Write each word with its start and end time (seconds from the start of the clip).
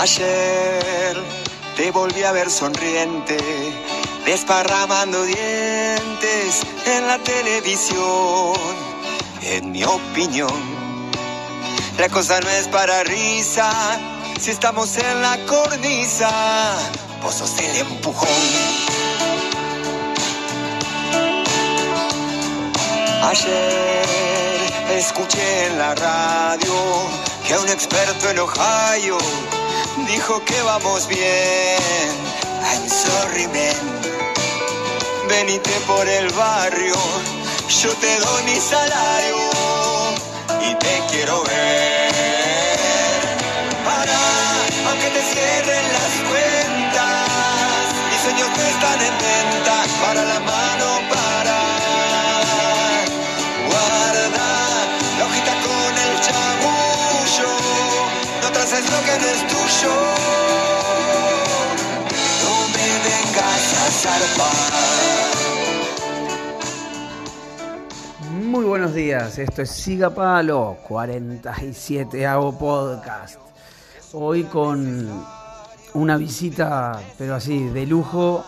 Ayer 0.00 1.16
te 1.76 1.90
volví 1.90 2.22
a 2.22 2.30
ver 2.30 2.48
sonriente, 2.48 3.36
desparramando 4.24 5.24
dientes 5.24 6.62
en 6.86 7.08
la 7.08 7.18
televisión. 7.18 8.54
En 9.42 9.72
mi 9.72 9.82
opinión, 9.82 10.52
la 11.98 12.08
cosa 12.10 12.40
no 12.40 12.48
es 12.48 12.68
para 12.68 13.02
risa, 13.02 13.72
si 14.40 14.52
estamos 14.52 14.96
en 14.98 15.20
la 15.20 15.36
cornisa, 15.46 16.30
vos 17.20 17.34
sos 17.34 17.58
el 17.58 17.78
empujón. 17.78 18.28
Ayer 23.24 24.06
escuché 24.90 25.66
en 25.66 25.78
la 25.78 25.92
radio 25.96 26.72
que 27.48 27.58
un 27.58 27.68
experto 27.68 28.30
en 28.30 28.38
Ohio 28.38 29.18
dijo 30.06 30.44
que 30.44 30.60
vamos 30.62 31.08
bien. 31.08 32.12
I'm 32.62 32.88
sorry, 32.88 33.46
man. 33.48 33.98
Venite 35.28 35.70
por 35.86 36.08
el 36.08 36.28
barrio, 36.32 36.94
yo 37.82 37.90
te 37.94 38.18
doy 38.20 38.42
mi 38.44 38.60
salario 38.60 39.36
y 40.62 40.74
te 40.74 41.02
quiero 41.10 41.42
ver. 41.44 42.12
Para, 43.84 44.18
aunque 44.88 45.08
te 45.10 45.22
cierren 45.32 45.86
las 45.92 46.12
cuentas, 46.30 47.82
mis 48.10 48.20
sueños 48.22 48.48
no 48.56 48.62
están 48.74 49.00
en 49.08 49.14
venta. 49.18 49.74
Para 50.02 50.22
la 50.24 50.40
mano, 50.40 50.67
que 59.04 59.18
no 59.18 59.26
es 59.26 59.46
tuyo. 59.46 59.94
No 62.44 62.54
me 62.74 62.88
vengas 63.04 63.74
a 63.74 63.90
zarpar. 63.90 64.88
Muy 68.32 68.64
buenos 68.64 68.94
días, 68.94 69.38
esto 69.38 69.62
es 69.62 69.70
Siga 69.70 70.10
Palo, 70.10 70.78
47 70.88 72.26
hago 72.26 72.58
podcast. 72.58 73.36
Hoy 74.12 74.44
con 74.44 75.24
una 75.94 76.16
visita, 76.16 77.00
pero 77.18 77.34
así, 77.34 77.68
de 77.68 77.86
lujo, 77.86 78.44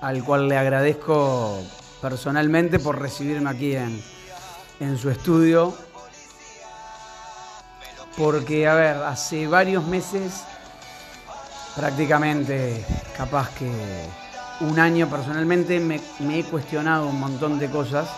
al 0.00 0.24
cual 0.24 0.48
le 0.48 0.56
agradezco 0.56 1.60
personalmente 2.02 2.78
por 2.78 3.00
recibirme 3.00 3.50
aquí 3.50 3.76
en, 3.76 4.02
en 4.80 4.98
su 4.98 5.10
estudio. 5.10 5.85
Porque, 8.16 8.66
a 8.66 8.74
ver, 8.74 8.96
hace 9.02 9.46
varios 9.46 9.84
meses, 9.86 10.42
prácticamente, 11.74 12.84
capaz 13.16 13.50
que 13.50 13.70
un 14.60 14.78
año 14.78 15.08
personalmente, 15.08 15.80
me, 15.80 16.00
he 16.30 16.44
cuestionado 16.44 17.08
un 17.08 17.20
montón 17.20 17.58
de 17.58 17.68
cosas. 17.68 18.08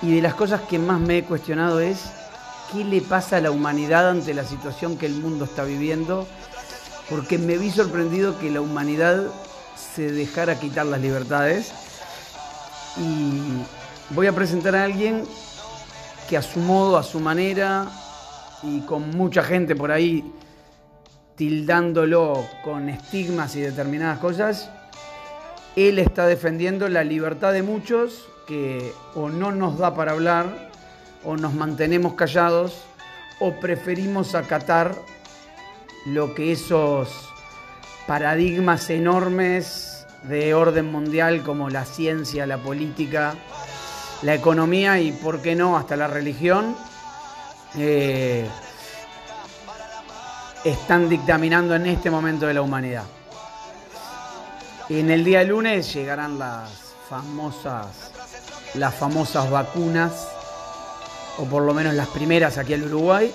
Y 0.00 0.16
de 0.16 0.22
las 0.22 0.34
cosas 0.34 0.62
que 0.62 0.78
más 0.78 1.00
me 1.00 1.18
he 1.18 1.24
cuestionado 1.24 1.80
es 1.80 2.10
qué 2.72 2.84
le 2.84 3.02
pasa 3.02 3.36
a 3.36 3.40
la 3.40 3.50
humanidad 3.50 4.08
ante 4.08 4.34
la 4.34 4.44
situación 4.44 4.96
que 4.96 5.06
el 5.06 5.14
mundo 5.14 5.44
está 5.44 5.64
viviendo, 5.64 6.26
porque 7.10 7.38
me 7.38 7.58
vi 7.58 7.70
sorprendido 7.70 8.38
que 8.38 8.50
la 8.50 8.62
humanidad 8.62 9.26
se 9.94 10.10
dejara 10.10 10.58
quitar 10.58 10.86
las 10.86 11.00
libertades. 11.00 11.72
Y 12.96 14.14
voy 14.14 14.26
a 14.26 14.32
presentar 14.32 14.74
a 14.76 14.84
alguien 14.84 15.24
que 16.28 16.36
a 16.36 16.42
su 16.42 16.58
modo, 16.58 16.96
a 16.96 17.02
su 17.02 17.20
manera, 17.20 17.90
y 18.62 18.80
con 18.82 19.10
mucha 19.10 19.42
gente 19.42 19.74
por 19.74 19.90
ahí 19.90 20.24
tildándolo 21.36 22.46
con 22.62 22.88
estigmas 22.88 23.56
y 23.56 23.60
determinadas 23.60 24.18
cosas, 24.18 24.70
él 25.76 25.98
está 25.98 26.26
defendiendo 26.26 26.88
la 26.88 27.02
libertad 27.04 27.52
de 27.52 27.62
muchos 27.62 28.28
que 28.46 28.92
o 29.14 29.30
no 29.30 29.52
nos 29.52 29.78
da 29.78 29.94
para 29.94 30.12
hablar, 30.12 30.70
o 31.24 31.36
nos 31.36 31.54
mantenemos 31.54 32.14
callados, 32.14 32.84
o 33.40 33.52
preferimos 33.60 34.34
acatar 34.34 34.94
lo 36.06 36.34
que 36.34 36.52
esos 36.52 37.08
paradigmas 38.06 38.90
enormes 38.90 40.06
de 40.24 40.54
orden 40.54 40.90
mundial 40.90 41.42
como 41.42 41.70
la 41.70 41.84
ciencia, 41.84 42.46
la 42.46 42.58
política, 42.58 43.34
la 44.22 44.34
economía 44.34 45.00
y, 45.00 45.12
por 45.12 45.40
qué 45.42 45.54
no, 45.54 45.76
hasta 45.76 45.96
la 45.96 46.08
religión, 46.08 46.76
eh, 47.76 48.48
están 50.64 51.08
dictaminando 51.08 51.74
en 51.74 51.86
este 51.86 52.10
momento 52.10 52.46
de 52.46 52.54
la 52.54 52.62
humanidad. 52.62 53.04
En 54.88 55.10
el 55.10 55.24
día 55.24 55.42
lunes 55.42 55.92
llegarán 55.94 56.38
las 56.38 56.70
famosas 57.08 58.12
las 58.74 58.94
famosas 58.94 59.50
vacunas, 59.50 60.28
o 61.38 61.44
por 61.44 61.62
lo 61.62 61.74
menos 61.74 61.94
las 61.94 62.08
primeras 62.08 62.58
aquí 62.58 62.74
al 62.74 62.84
Uruguay. 62.84 63.32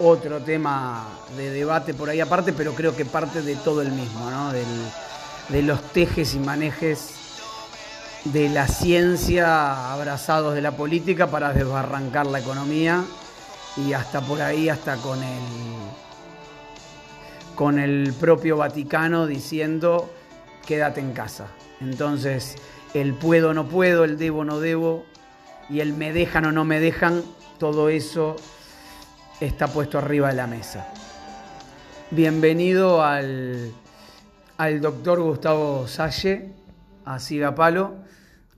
Otro 0.00 0.40
tema 0.40 1.06
de 1.36 1.50
debate 1.50 1.94
por 1.94 2.08
ahí 2.08 2.20
aparte, 2.20 2.52
pero 2.52 2.72
creo 2.74 2.94
que 2.94 3.04
parte 3.04 3.42
de 3.42 3.56
todo 3.56 3.82
el 3.82 3.92
mismo, 3.92 4.30
¿no? 4.30 4.52
Del, 4.52 4.66
de 5.48 5.62
los 5.62 5.82
tejes 5.92 6.34
y 6.34 6.38
manejes 6.38 7.10
de 8.24 8.48
la 8.48 8.66
ciencia 8.66 9.92
abrazados 9.92 10.54
de 10.54 10.60
la 10.60 10.72
política 10.72 11.28
para 11.28 11.52
desbarrancar 11.52 12.26
la 12.26 12.40
economía 12.40 13.04
y 13.76 13.92
hasta 13.92 14.20
por 14.20 14.42
ahí, 14.42 14.68
hasta 14.68 14.96
con 14.96 15.22
el, 15.22 15.42
con 17.54 17.78
el 17.78 18.12
propio 18.18 18.56
Vaticano 18.56 19.26
diciendo 19.26 20.12
quédate 20.66 21.00
en 21.00 21.12
casa. 21.12 21.46
Entonces, 21.80 22.56
el 22.92 23.14
puedo 23.14 23.54
no 23.54 23.68
puedo, 23.68 24.04
el 24.04 24.18
debo 24.18 24.44
no 24.44 24.60
debo 24.60 25.06
y 25.70 25.80
el 25.80 25.92
me 25.92 26.12
dejan 26.12 26.44
o 26.46 26.52
no 26.52 26.64
me 26.64 26.80
dejan, 26.80 27.22
todo 27.58 27.88
eso 27.88 28.36
está 29.40 29.68
puesto 29.68 29.98
arriba 29.98 30.28
de 30.28 30.34
la 30.34 30.46
mesa. 30.46 30.88
Bienvenido 32.10 33.02
al, 33.02 33.72
al 34.56 34.80
doctor 34.80 35.20
Gustavo 35.20 35.86
Salle, 35.86 36.52
a 37.04 37.18
Sigapalo. 37.18 38.07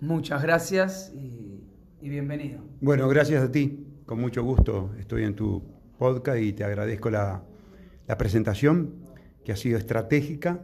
Muchas 0.01 0.43
gracias 0.43 1.13
y, 1.15 1.63
y 2.01 2.09
bienvenido. 2.09 2.61
Bueno, 2.81 3.09
gracias 3.09 3.43
a 3.43 3.53
ti. 3.53 3.87
Con 4.07 4.21
mucho 4.21 4.43
gusto 4.43 4.95
estoy 4.99 5.25
en 5.25 5.35
tu 5.35 5.63
podcast 5.99 6.39
y 6.41 6.53
te 6.55 6.65
agradezco 6.65 7.11
la, 7.11 7.45
la 8.07 8.17
presentación 8.17 8.95
que 9.45 9.53
ha 9.53 9.57
sido 9.57 9.79
estratégica 9.79 10.63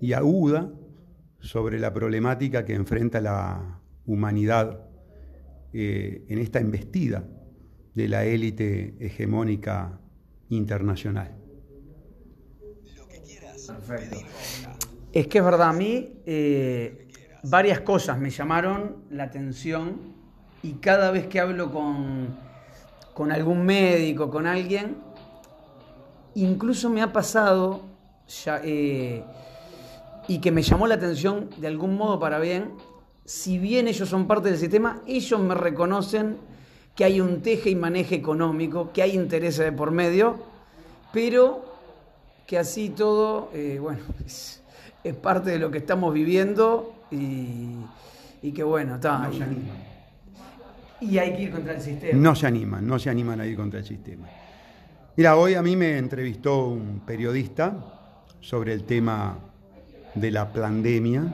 y 0.00 0.12
aguda 0.12 0.72
sobre 1.40 1.78
la 1.80 1.92
problemática 1.92 2.64
que 2.64 2.74
enfrenta 2.74 3.20
la 3.20 3.80
humanidad 4.06 4.86
eh, 5.72 6.24
en 6.28 6.38
esta 6.38 6.60
embestida 6.60 7.28
de 7.94 8.08
la 8.08 8.24
élite 8.24 8.94
hegemónica 9.00 10.00
internacional. 10.48 11.36
Perfecto. 13.66 14.18
Es 15.12 15.26
que 15.26 15.38
es 15.38 15.44
verdad, 15.44 15.70
a 15.70 15.72
mí 15.72 16.22
eh, 16.26 17.07
varias 17.42 17.80
cosas 17.80 18.18
me 18.18 18.30
llamaron 18.30 18.96
la 19.10 19.24
atención 19.24 19.96
y 20.62 20.74
cada 20.74 21.10
vez 21.10 21.26
que 21.26 21.40
hablo 21.40 21.70
con, 21.72 22.36
con 23.14 23.32
algún 23.32 23.64
médico, 23.64 24.30
con 24.30 24.46
alguien, 24.46 24.96
incluso 26.34 26.90
me 26.90 27.02
ha 27.02 27.12
pasado 27.12 27.82
eh, 28.62 29.22
y 30.26 30.38
que 30.40 30.50
me 30.50 30.62
llamó 30.62 30.86
la 30.86 30.96
atención 30.96 31.50
de 31.56 31.66
algún 31.66 31.96
modo 31.96 32.18
para 32.18 32.38
bien, 32.38 32.72
si 33.24 33.58
bien 33.58 33.88
ellos 33.88 34.08
son 34.08 34.26
parte 34.26 34.50
del 34.50 34.58
sistema, 34.58 35.02
ellos 35.06 35.40
me 35.40 35.54
reconocen 35.54 36.36
que 36.94 37.04
hay 37.04 37.20
un 37.20 37.42
teje 37.42 37.70
y 37.70 37.74
maneje 37.74 38.16
económico, 38.16 38.90
que 38.92 39.02
hay 39.02 39.12
intereses 39.12 39.64
de 39.64 39.72
por 39.72 39.90
medio, 39.90 40.38
pero 41.12 41.64
que 42.46 42.58
así 42.58 42.90
todo, 42.90 43.50
eh, 43.54 43.78
bueno, 43.80 44.00
es, 44.26 44.62
parte 45.22 45.50
de 45.50 45.58
lo 45.58 45.70
que 45.70 45.78
estamos 45.78 46.12
viviendo 46.12 46.92
y, 47.10 47.76
y 48.42 48.52
que 48.52 48.62
bueno, 48.62 48.96
está. 48.96 49.18
No 49.18 49.32
se 49.32 49.42
animan. 49.42 49.88
Y 51.00 51.18
hay 51.18 51.36
que 51.36 51.42
ir 51.42 51.50
contra 51.52 51.74
el 51.74 51.80
sistema. 51.80 52.18
No 52.18 52.34
se 52.34 52.46
animan, 52.46 52.86
no 52.86 52.98
se 52.98 53.10
animan 53.10 53.40
a 53.40 53.46
ir 53.46 53.56
contra 53.56 53.80
el 53.80 53.86
sistema. 53.86 54.26
Mira, 55.16 55.36
hoy 55.36 55.54
a 55.54 55.62
mí 55.62 55.76
me 55.76 55.98
entrevistó 55.98 56.68
un 56.68 57.00
periodista 57.04 57.76
sobre 58.40 58.72
el 58.72 58.84
tema 58.84 59.38
de 60.14 60.30
la 60.30 60.52
pandemia 60.52 61.24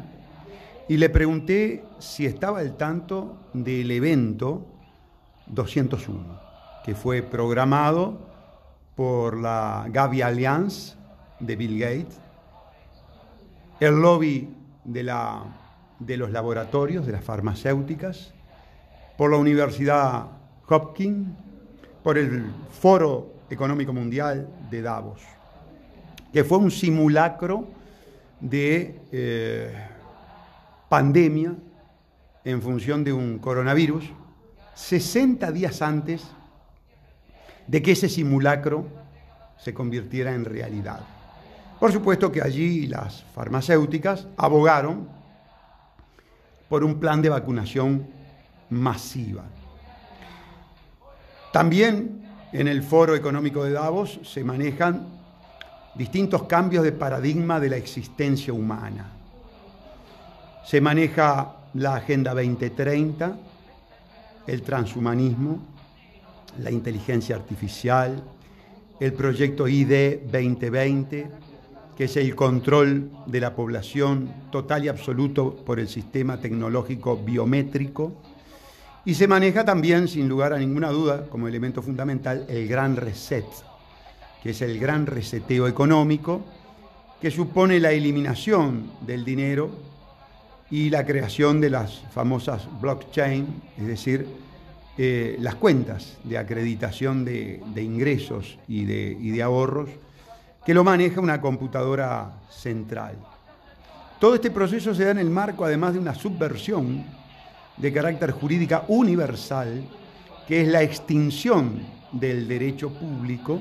y 0.88 0.96
le 0.96 1.08
pregunté 1.10 1.84
si 1.98 2.26
estaba 2.26 2.60
al 2.60 2.76
tanto 2.76 3.48
del 3.52 3.90
evento 3.90 4.66
201, 5.46 6.40
que 6.84 6.94
fue 6.94 7.22
programado 7.22 8.18
por 8.94 9.38
la 9.38 9.86
Gavi 9.88 10.22
Alliance 10.22 10.94
de 11.40 11.56
Bill 11.56 11.78
Gates, 11.78 12.20
el 13.80 14.00
lobby 14.00 14.48
de, 14.84 15.02
la, 15.02 15.42
de 16.04 16.16
los 16.16 16.30
laboratorios, 16.30 17.06
de 17.06 17.12
las 17.12 17.24
farmacéuticas, 17.24 18.32
por 19.16 19.30
la 19.30 19.36
Universidad 19.36 20.26
Hopkins, 20.68 21.28
por 22.02 22.18
el 22.18 22.44
Foro 22.80 23.34
Económico 23.48 23.92
Mundial 23.92 24.48
de 24.70 24.82
Davos, 24.82 25.22
que 26.32 26.44
fue 26.44 26.58
un 26.58 26.70
simulacro 26.70 27.68
de 28.40 29.00
eh, 29.12 29.72
pandemia 30.88 31.54
en 32.44 32.60
función 32.60 33.04
de 33.04 33.12
un 33.12 33.38
coronavirus, 33.38 34.04
60 34.74 35.50
días 35.52 35.80
antes 35.80 36.26
de 37.66 37.80
que 37.80 37.92
ese 37.92 38.08
simulacro 38.08 38.86
se 39.56 39.72
convirtiera 39.72 40.34
en 40.34 40.44
realidad. 40.44 41.00
Por 41.80 41.92
supuesto 41.92 42.30
que 42.30 42.42
allí 42.42 42.86
las 42.86 43.24
farmacéuticas 43.34 44.26
abogaron 44.36 45.08
por 46.68 46.84
un 46.84 46.98
plan 46.98 47.22
de 47.22 47.28
vacunación 47.28 48.06
masiva. 48.70 49.44
También 51.52 52.22
en 52.52 52.68
el 52.68 52.82
Foro 52.82 53.14
Económico 53.14 53.64
de 53.64 53.72
Davos 53.72 54.20
se 54.24 54.42
manejan 54.42 55.06
distintos 55.94 56.44
cambios 56.44 56.84
de 56.84 56.92
paradigma 56.92 57.60
de 57.60 57.70
la 57.70 57.76
existencia 57.76 58.52
humana. 58.52 59.12
Se 60.64 60.80
maneja 60.80 61.56
la 61.74 61.96
Agenda 61.96 62.32
2030, 62.34 63.36
el 64.46 64.62
transhumanismo, 64.62 65.60
la 66.60 66.70
inteligencia 66.70 67.36
artificial, 67.36 68.22
el 69.00 69.12
proyecto 69.12 69.66
ID 69.68 70.20
2020, 70.30 71.30
que 71.96 72.04
es 72.04 72.16
el 72.16 72.34
control 72.34 73.10
de 73.26 73.40
la 73.40 73.54
población 73.54 74.32
total 74.50 74.84
y 74.84 74.88
absoluto 74.88 75.54
por 75.54 75.78
el 75.78 75.88
sistema 75.88 76.38
tecnológico 76.38 77.16
biométrico, 77.16 78.12
y 79.06 79.14
se 79.14 79.28
maneja 79.28 79.64
también, 79.64 80.08
sin 80.08 80.28
lugar 80.28 80.54
a 80.54 80.58
ninguna 80.58 80.88
duda, 80.90 81.26
como 81.28 81.46
elemento 81.46 81.82
fundamental, 81.82 82.46
el 82.48 82.66
gran 82.66 82.96
reset, 82.96 83.44
que 84.42 84.50
es 84.50 84.62
el 84.62 84.78
gran 84.78 85.06
reseteo 85.06 85.68
económico, 85.68 86.42
que 87.20 87.30
supone 87.30 87.80
la 87.80 87.92
eliminación 87.92 88.90
del 89.02 89.24
dinero 89.24 89.70
y 90.70 90.88
la 90.88 91.04
creación 91.04 91.60
de 91.60 91.70
las 91.70 92.00
famosas 92.12 92.66
blockchain, 92.80 93.46
es 93.78 93.86
decir, 93.86 94.26
eh, 94.96 95.36
las 95.40 95.56
cuentas 95.56 96.16
de 96.24 96.38
acreditación 96.38 97.24
de, 97.24 97.60
ingresos 97.76 98.58
y 98.68 98.84
de, 98.84 99.16
y 99.20 99.30
de 99.30 99.42
ahorros, 99.42 99.90
que 100.64 100.74
lo 100.74 100.84
maneja 100.84 101.20
una 101.20 101.40
computadora 101.40 102.32
central. 102.48 103.16
Todo 104.18 104.36
este 104.36 104.50
proceso 104.50 104.94
se 104.94 105.04
da 105.04 105.10
en 105.10 105.18
el 105.18 105.30
marco, 105.30 105.64
además, 105.64 105.92
de 105.92 105.98
una 105.98 106.14
subversión 106.14 107.04
de 107.76 107.92
carácter 107.92 108.30
jurídica 108.30 108.84
universal, 108.88 109.84
que 110.46 110.62
es 110.62 110.68
la 110.68 110.82
extinción 110.82 111.82
del 112.12 112.46
derecho 112.48 112.90
público 112.90 113.60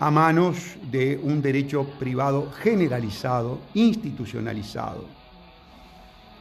a 0.00 0.10
manos 0.10 0.76
de 0.90 1.18
un 1.22 1.40
derecho 1.40 1.84
privado 1.98 2.50
generalizado, 2.52 3.60
institucionalizado. 3.74 5.06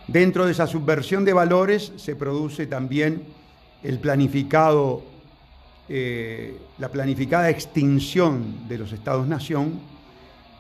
Dentro 0.08 0.46
de 0.46 0.52
esa 0.52 0.68
subversión 0.68 1.26
de 1.26 1.34
valores 1.34 1.92
se 1.98 2.16
produce 2.16 2.68
también 2.68 3.24
el 3.84 4.00
planificado, 4.00 5.04
eh, 5.90 6.58
la 6.80 6.90
planificada 6.90 7.50
extinción 7.50 8.68
de 8.68 8.78
los 8.78 8.92
estados-nación 8.92 9.80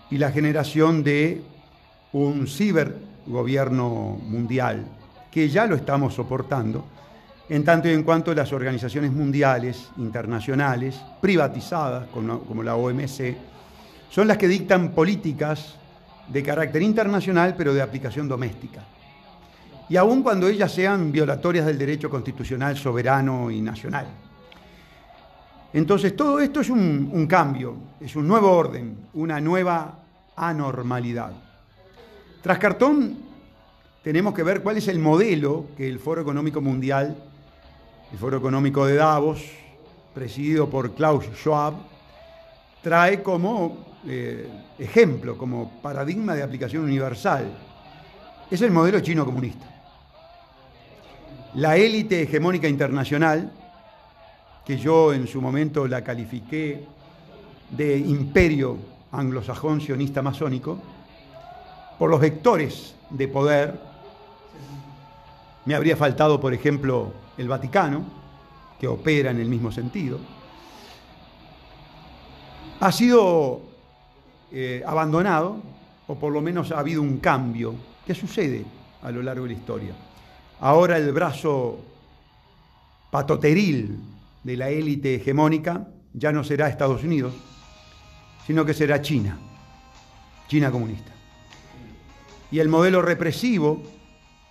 y 0.09 0.17
la 0.17 0.31
generación 0.31 1.03
de 1.03 1.41
un 2.13 2.47
cibergobierno 2.47 4.17
mundial 4.23 4.85
que 5.29 5.49
ya 5.49 5.65
lo 5.65 5.75
estamos 5.75 6.13
soportando, 6.13 6.85
en 7.49 7.63
tanto 7.63 7.89
y 7.89 7.93
en 7.93 8.03
cuanto 8.03 8.33
las 8.33 8.51
organizaciones 8.53 9.11
mundiales, 9.11 9.89
internacionales, 9.97 10.99
privatizadas, 11.21 12.07
como 12.07 12.63
la 12.63 12.75
OMC, 12.75 13.35
son 14.09 14.27
las 14.27 14.37
que 14.37 14.47
dictan 14.47 14.91
políticas 14.91 15.75
de 16.27 16.43
carácter 16.43 16.81
internacional, 16.81 17.55
pero 17.57 17.73
de 17.73 17.81
aplicación 17.81 18.27
doméstica. 18.27 18.83
Y 19.89 19.95
aun 19.95 20.23
cuando 20.23 20.47
ellas 20.47 20.71
sean 20.73 21.11
violatorias 21.11 21.65
del 21.65 21.77
derecho 21.77 22.09
constitucional 22.09 22.77
soberano 22.77 23.51
y 23.51 23.61
nacional. 23.61 24.07
Entonces, 25.73 26.15
todo 26.15 26.39
esto 26.39 26.61
es 26.61 26.69
un, 26.69 27.27
cambio, 27.27 27.75
es 27.99 28.15
un 28.15 28.27
nuevo 28.27 28.51
orden, 28.51 28.97
una 29.13 29.39
nueva 29.41 29.99
anormalidad. 30.35 31.31
Tras 32.41 32.57
cartón 32.57 33.17
tenemos 34.03 34.33
que 34.33 34.43
ver 34.43 34.61
cuál 34.61 34.77
es 34.77 34.87
el 34.87 34.99
modelo 34.99 35.65
que 35.75 35.87
el 35.87 35.99
Foro 35.99 36.21
Económico 36.21 36.61
Mundial, 36.61 37.17
el 38.11 38.17
Foro 38.17 38.37
Económico 38.37 38.85
de 38.85 38.95
Davos, 38.95 39.43
presidido 40.13 40.69
por 40.69 40.93
Klaus 40.95 41.25
Schwab, 41.35 41.73
trae 42.81 43.21
como 43.21 43.99
eh, 44.07 44.47
ejemplo, 44.79 45.37
como 45.37 45.81
paradigma 45.81 46.33
de 46.33 46.43
aplicación 46.43 46.83
universal. 46.83 47.51
Es 48.49 48.61
el 48.61 48.71
modelo 48.71 49.01
chino 49.01 49.25
comunista. 49.25 49.65
La 51.55 51.75
élite 51.75 52.21
hegemónica 52.21 52.69
internacional, 52.69 53.51
que 54.67 54.77
yo 54.77 55.13
en 55.13 55.27
su 55.27 55.41
momento 55.41 55.87
la 55.87 56.03
califiqué 56.03 56.83
de 57.69 57.97
imperio 57.99 58.77
anglosajón 59.13 59.79
sionista 59.79 60.21
masónico, 60.21 60.77
por 61.97 62.09
los 62.09 62.19
vectores 62.19 62.93
de 63.09 63.29
poder 63.29 63.79
me 65.63 65.73
habría 65.73 65.95
faltado, 65.95 66.41
por 66.41 66.53
ejemplo, 66.53 67.13
el 67.37 67.47
Vaticano, 67.47 68.03
que 68.77 68.89
opera 68.89 69.31
en 69.31 69.39
el 69.39 69.47
mismo 69.47 69.71
sentido. 69.71 70.19
Ha 72.81 72.91
sido 72.91 73.61
eh, 74.51 74.83
abandonado, 74.85 75.61
o 76.07 76.15
por 76.15 76.33
lo 76.33 76.41
menos 76.41 76.73
ha 76.73 76.79
habido 76.79 77.01
un 77.01 77.19
cambio 77.19 77.73
que 78.05 78.13
sucede 78.13 78.65
a 79.01 79.11
lo 79.11 79.23
largo 79.23 79.43
de 79.43 79.53
la 79.53 79.57
historia. 79.59 79.93
Ahora 80.59 80.97
el 80.97 81.13
brazo 81.13 81.79
patoteril 83.09 84.16
de 84.47 84.55
la 84.55 84.69
élite 84.69 85.15
hegemónica 85.15 85.89
ya 86.13 86.31
no 86.31 86.41
será 86.41 86.69
Estados 86.69 87.03
Unidos, 87.03 87.33
sino 88.45 88.63
que 88.63 88.73
será 88.73 89.01
China, 89.01 89.37
China 90.47 90.71
comunista. 90.71 91.11
Y 92.49 92.59
el 92.59 92.69
modelo 92.69 93.01
represivo 93.01 93.83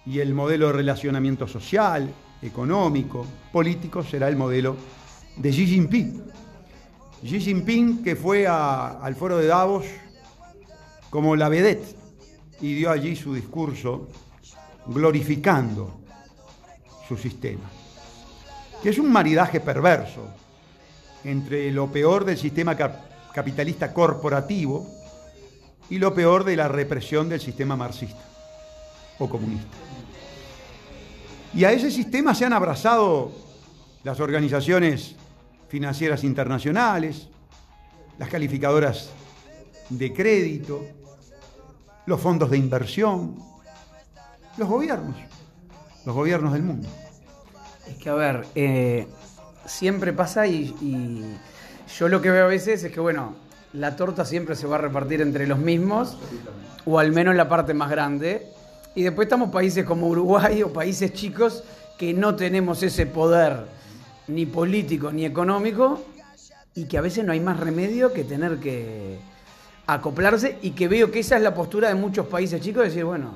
y 0.05 0.19
el 0.19 0.35
modelo 0.35 0.67
de 0.67 0.75
relacionamiento 0.75 1.49
social, 1.49 2.13
económico, 2.43 3.27
político 3.51 4.05
será 4.05 4.29
el 4.29 4.37
modelo 4.37 4.77
de 5.39 5.51
Xi 5.51 5.67
Jinping. 5.67 6.25
Xi 7.23 7.41
Jinping 7.41 8.03
que 8.03 8.17
fue 8.17 8.47
al 8.47 9.15
foro 9.15 9.39
de 9.39 9.47
Davos 9.47 9.87
como 11.09 11.37
la 11.37 11.49
vedette 11.49 11.97
y 12.61 12.75
dio 12.75 12.91
allí 12.91 13.17
su 13.17 13.33
discurso 13.33 14.09
glorificando 14.89 16.03
su 17.09 17.17
sistema, 17.17 17.71
que 18.87 18.91
es 18.91 19.01
un 19.01 19.11
maridaje 19.11 19.59
perverso 19.59 20.29
entre 21.25 21.73
lo 21.73 21.91
peor 21.91 22.25
del 22.25 22.39
sistema 22.39 22.77
capitalista 22.77 23.93
corporativo 23.93 24.87
y 25.91 25.99
lo 25.99 26.15
peor 26.15 26.45
de 26.45 26.55
la 26.55 26.69
represión 26.69 27.29
del 27.29 27.41
sistema 27.41 27.75
marxista 27.75 28.23
o 29.19 29.29
comunista. 29.29 29.77
Y 31.53 31.65
a 31.65 31.73
ese 31.73 31.91
sistema 31.91 32.33
se 32.33 32.45
han 32.45 32.53
abrazado 32.53 33.33
las 34.05 34.21
organizaciones 34.21 35.17
financieras 35.69 36.23
internacionales, 36.23 37.27
las 38.19 38.29
calificadoras 38.29 39.11
de 39.89 40.13
crédito, 40.13 40.87
los 42.07 42.21
fondos 42.21 42.51
de 42.53 42.59
inversión, 42.59 43.35
los 44.57 44.69
gobiernos, 44.69 45.17
los 46.05 46.15
gobiernos 46.15 46.53
del 46.53 46.63
mundo. 46.63 46.89
Es 47.89 47.97
que, 47.97 48.09
a 48.09 48.15
ver, 48.15 48.45
eh, 48.55 49.07
siempre 49.65 50.13
pasa 50.13 50.47
y, 50.47 51.37
yo 51.99 52.09
lo 52.09 52.21
que 52.21 52.31
veo 52.31 52.45
a 52.45 52.49
veces 52.49 52.83
es 52.83 52.93
que, 52.93 53.01
bueno, 53.01 53.35
la 53.73 53.97
torta 53.97 54.25
siempre 54.25 54.57
se 54.57 54.67
va 54.67 54.77
a 54.77 54.81
repartir 54.81 55.21
entre 55.21 55.47
los 55.47 55.59
mismos, 55.59 56.17
o 56.85 56.99
al 56.99 57.13
menos 57.13 57.35
la 57.37 57.49
parte 57.49 57.75
más 57.75 57.91
grande, 57.91 58.49
y 58.95 59.03
después 59.03 59.27
estamos 59.27 59.51
países 59.51 59.85
como 59.85 60.09
Uruguay 60.09 60.63
o 60.63 60.73
países 60.73 61.13
chicos 61.13 61.63
que 61.99 62.13
no 62.13 62.35
tenemos 62.35 62.83
ese 62.83 63.07
poder 63.07 63.65
ni 64.29 64.47
político 64.47 65.13
ni 65.13 65.25
económico 65.25 66.03
y 66.75 66.85
que 66.87 66.99
a 66.99 67.01
veces 67.01 67.25
no 67.25 67.33
hay 67.33 67.41
más 67.41 67.61
remedio 67.61 68.13
que 68.13 68.25
tener 68.25 68.59
que 68.59 69.19
acoplarse 69.87 70.59
y 70.63 70.73
que 70.73 70.89
veo 70.89 71.11
que 71.11 71.21
esa 71.21 71.37
es 71.37 71.43
la 71.43 71.55
postura 71.55 71.89
de 71.89 71.95
muchos 71.95 72.27
países 72.27 72.61
chicos, 72.61 72.85
decir, 72.85 73.05
bueno, 73.05 73.31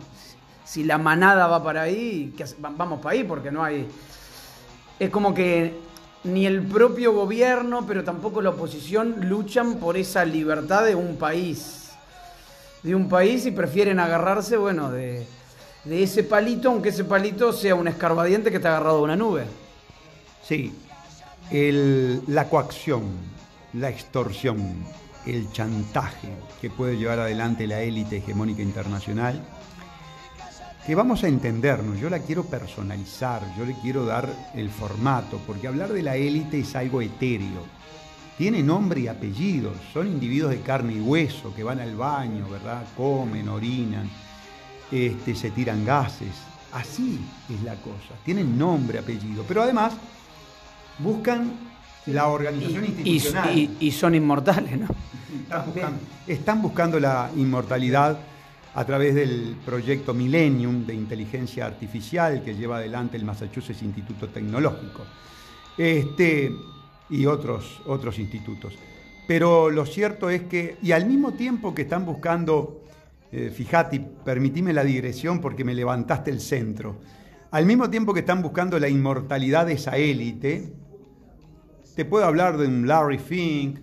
si 0.64 0.84
la 0.84 0.98
manada 0.98 1.46
va 1.46 1.62
para 1.62 1.82
ahí, 1.82 2.34
vamos 2.58 3.00
para 3.00 3.14
ahí 3.14 3.24
porque 3.24 3.50
no 3.50 3.62
hay... 3.62 3.86
Es 5.00 5.08
como 5.08 5.32
que 5.32 5.72
ni 6.24 6.46
el 6.46 6.62
propio 6.62 7.14
gobierno, 7.14 7.86
pero 7.86 8.04
tampoco 8.04 8.42
la 8.42 8.50
oposición 8.50 9.28
luchan 9.28 9.76
por 9.76 9.96
esa 9.96 10.26
libertad 10.26 10.84
de 10.84 10.94
un 10.94 11.16
país. 11.16 11.92
De 12.82 12.94
un 12.94 13.08
país 13.08 13.46
y 13.46 13.50
prefieren 13.50 13.98
agarrarse, 13.98 14.58
bueno, 14.58 14.90
de, 14.90 15.26
ese 15.88 16.22
palito, 16.22 16.68
aunque 16.68 16.90
ese 16.90 17.04
palito 17.04 17.52
sea 17.54 17.74
un 17.74 17.88
escarbadiente 17.88 18.50
que 18.50 18.58
está 18.58 18.68
agarrado 18.68 18.98
a 18.98 19.02
una 19.02 19.16
nube. 19.16 19.44
Sí, 20.46 20.74
la 21.50 22.48
coacción, 22.50 23.04
la 23.72 23.88
extorsión, 23.88 24.84
el 25.26 25.50
chantaje 25.52 26.28
que 26.60 26.68
puede 26.68 26.98
llevar 26.98 27.20
adelante 27.20 27.66
la 27.66 27.80
élite 27.80 28.18
hegemónica 28.18 28.60
internacional, 28.60 29.42
que 30.86 30.94
vamos 30.94 31.22
a 31.24 31.28
entendernos, 31.28 31.98
yo 31.98 32.08
la 32.08 32.20
quiero 32.20 32.44
personalizar, 32.44 33.42
yo 33.56 33.64
le 33.64 33.74
quiero 33.74 34.04
dar 34.04 34.28
el 34.54 34.70
formato, 34.70 35.40
porque 35.46 35.68
hablar 35.68 35.92
de 35.92 36.02
la 36.02 36.16
élite 36.16 36.60
es 36.60 36.74
algo 36.74 37.02
etéreo, 37.02 37.64
tiene 38.38 38.62
nombre 38.62 39.02
y 39.02 39.08
apellido, 39.08 39.72
son 39.92 40.06
individuos 40.06 40.50
de 40.50 40.60
carne 40.62 40.94
y 40.94 41.00
hueso 41.00 41.54
que 41.54 41.62
van 41.62 41.80
al 41.80 41.94
baño, 41.94 42.48
¿verdad? 42.48 42.84
Comen, 42.96 43.48
orinan, 43.48 44.08
este, 44.90 45.34
se 45.34 45.50
tiran 45.50 45.84
gases, 45.84 46.32
así 46.72 47.20
es 47.54 47.62
la 47.62 47.74
cosa, 47.74 48.14
tienen 48.24 48.58
nombre, 48.58 48.98
apellido, 48.98 49.44
pero 49.46 49.62
además 49.62 49.92
buscan 50.98 51.52
la 52.06 52.28
organización 52.28 52.86
institucional. 52.86 53.70
Y, 53.78 53.90
son 53.92 54.14
inmortales, 54.14 54.78
¿no? 54.78 54.88
Están 56.26 56.62
buscando, 56.62 56.98
la 56.98 57.30
inmortalidad 57.36 58.18
a 58.74 58.84
través 58.84 59.14
del 59.14 59.56
proyecto 59.64 60.14
Millennium 60.14 60.86
de 60.86 60.94
inteligencia 60.94 61.66
artificial 61.66 62.42
que 62.44 62.54
lleva 62.54 62.76
adelante 62.76 63.16
el 63.16 63.24
Massachusetts 63.24 63.82
Instituto 63.82 64.28
Tecnológico 64.28 65.02
este, 65.76 66.52
y 67.08 67.26
otros, 67.26 67.80
otros 67.86 68.18
institutos. 68.18 68.74
Pero 69.26 69.70
lo 69.70 69.86
cierto 69.86 70.30
es 70.30 70.42
que, 70.42 70.76
y 70.82 70.92
al 70.92 71.06
mismo 71.06 71.32
tiempo 71.32 71.74
que 71.74 71.82
están 71.82 72.04
buscando, 72.04 72.84
eh, 73.32 73.52
fíjate, 73.54 74.00
permitime 74.24 74.72
la 74.72 74.84
digresión 74.84 75.40
porque 75.40 75.64
me 75.64 75.74
levantaste 75.74 76.30
el 76.30 76.40
centro, 76.40 77.00
al 77.50 77.66
mismo 77.66 77.90
tiempo 77.90 78.14
que 78.14 78.20
están 78.20 78.42
buscando 78.42 78.78
la 78.78 78.88
inmortalidad 78.88 79.66
de 79.66 79.72
esa 79.72 79.96
élite, 79.96 80.72
te 81.96 82.04
puedo 82.04 82.24
hablar 82.24 82.56
de 82.56 82.68
un 82.68 82.86
Larry 82.86 83.18
Fink, 83.18 83.78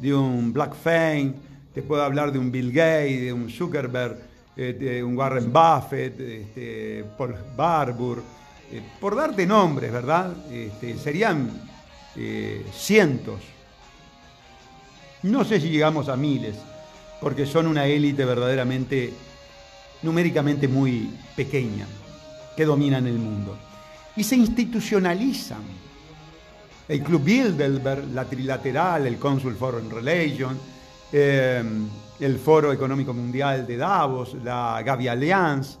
de 0.00 0.14
un 0.14 0.52
Black 0.52 0.74
Fang, 0.74 1.34
te 1.74 1.82
puedo 1.82 2.02
hablar 2.02 2.32
de 2.32 2.38
un 2.38 2.52
Bill 2.52 2.70
Gates, 2.70 3.20
de 3.20 3.32
un 3.32 3.50
Zuckerberg, 3.50 4.16
eh, 4.56 4.76
de 4.78 5.02
un 5.02 5.16
Warren 5.16 5.52
Buffett, 5.52 6.18
este, 6.20 7.04
Paul 7.18 7.34
Barbour, 7.56 8.22
eh, 8.70 8.80
por 9.00 9.16
darte 9.16 9.44
nombres, 9.44 9.90
¿verdad? 9.90 10.32
Este, 10.52 10.96
serían 10.96 11.50
eh, 12.14 12.64
cientos. 12.72 13.40
No 15.24 15.44
sé 15.44 15.60
si 15.60 15.70
llegamos 15.70 16.08
a 16.08 16.16
miles, 16.16 16.54
porque 17.20 17.44
son 17.44 17.66
una 17.66 17.86
élite 17.86 18.24
verdaderamente, 18.24 19.12
numéricamente 20.02 20.68
muy 20.68 21.10
pequeña, 21.34 21.86
que 22.56 22.64
dominan 22.64 23.08
el 23.08 23.18
mundo. 23.18 23.58
Y 24.14 24.22
se 24.22 24.36
institucionalizan 24.36 25.62
el 26.86 27.02
Club 27.02 27.24
Bilderberg, 27.24 28.04
la 28.12 28.26
Trilateral, 28.26 29.08
el 29.08 29.16
Consul 29.16 29.56
Foreign 29.56 29.90
Relations, 29.90 30.58
em, 31.16 31.86
el 32.18 32.38
Foro 32.38 32.72
Económico 32.72 33.14
Mundial 33.14 33.64
de 33.66 33.76
Davos, 33.76 34.36
la 34.42 34.82
Gavi 34.84 35.06
Alliance, 35.06 35.78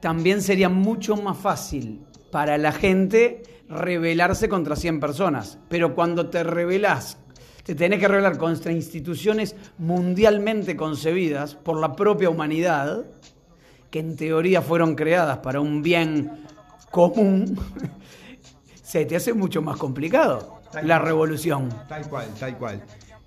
también 0.00 0.42
sería 0.42 0.68
mucho 0.68 1.16
más 1.16 1.38
fácil 1.38 2.02
para 2.30 2.58
la 2.58 2.72
gente 2.72 3.42
rebelarse 3.68 4.46
contra 4.48 4.76
100 4.76 5.00
personas. 5.00 5.58
Pero 5.68 5.94
cuando 5.94 6.28
te 6.28 6.42
rebelas 6.42 7.16
te 7.64 7.74
tenés 7.74 8.00
que 8.00 8.08
revelar 8.08 8.36
contra 8.36 8.72
instituciones 8.72 9.56
mundialmente 9.78 10.76
concebidas 10.76 11.54
por 11.54 11.78
la 11.78 11.94
propia 11.94 12.28
humanidad, 12.28 13.06
que 13.90 13.98
en 13.98 14.16
teoría 14.16 14.62
fueron 14.62 14.94
creadas 14.94 15.38
para 15.38 15.60
un 15.60 15.82
bien 15.82 16.44
común, 16.90 17.58
se 18.82 19.04
te 19.04 19.16
hace 19.16 19.32
mucho 19.32 19.62
más 19.62 19.76
complicado 19.76 20.60
la 20.82 20.98
revolución. 20.98 21.68
Tal 21.88 22.08
cual, 22.08 22.28
tal 22.38 22.56
cual. 22.58 22.84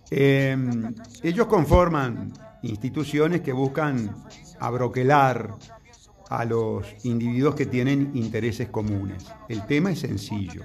Em, 0.10 0.94
ellos 1.22 1.48
conforman 1.48 2.32
instituciones 2.62 3.42
que 3.42 3.52
buscan 3.52 4.16
abroquelar 4.60 5.56
a 6.30 6.46
los 6.46 6.86
individuos 7.04 7.56
que 7.56 7.66
tienen 7.66 8.12
intereses 8.14 8.70
comunes. 8.70 9.26
El 9.50 9.66
tema 9.66 9.92
es 9.92 10.00
sencillo 10.00 10.64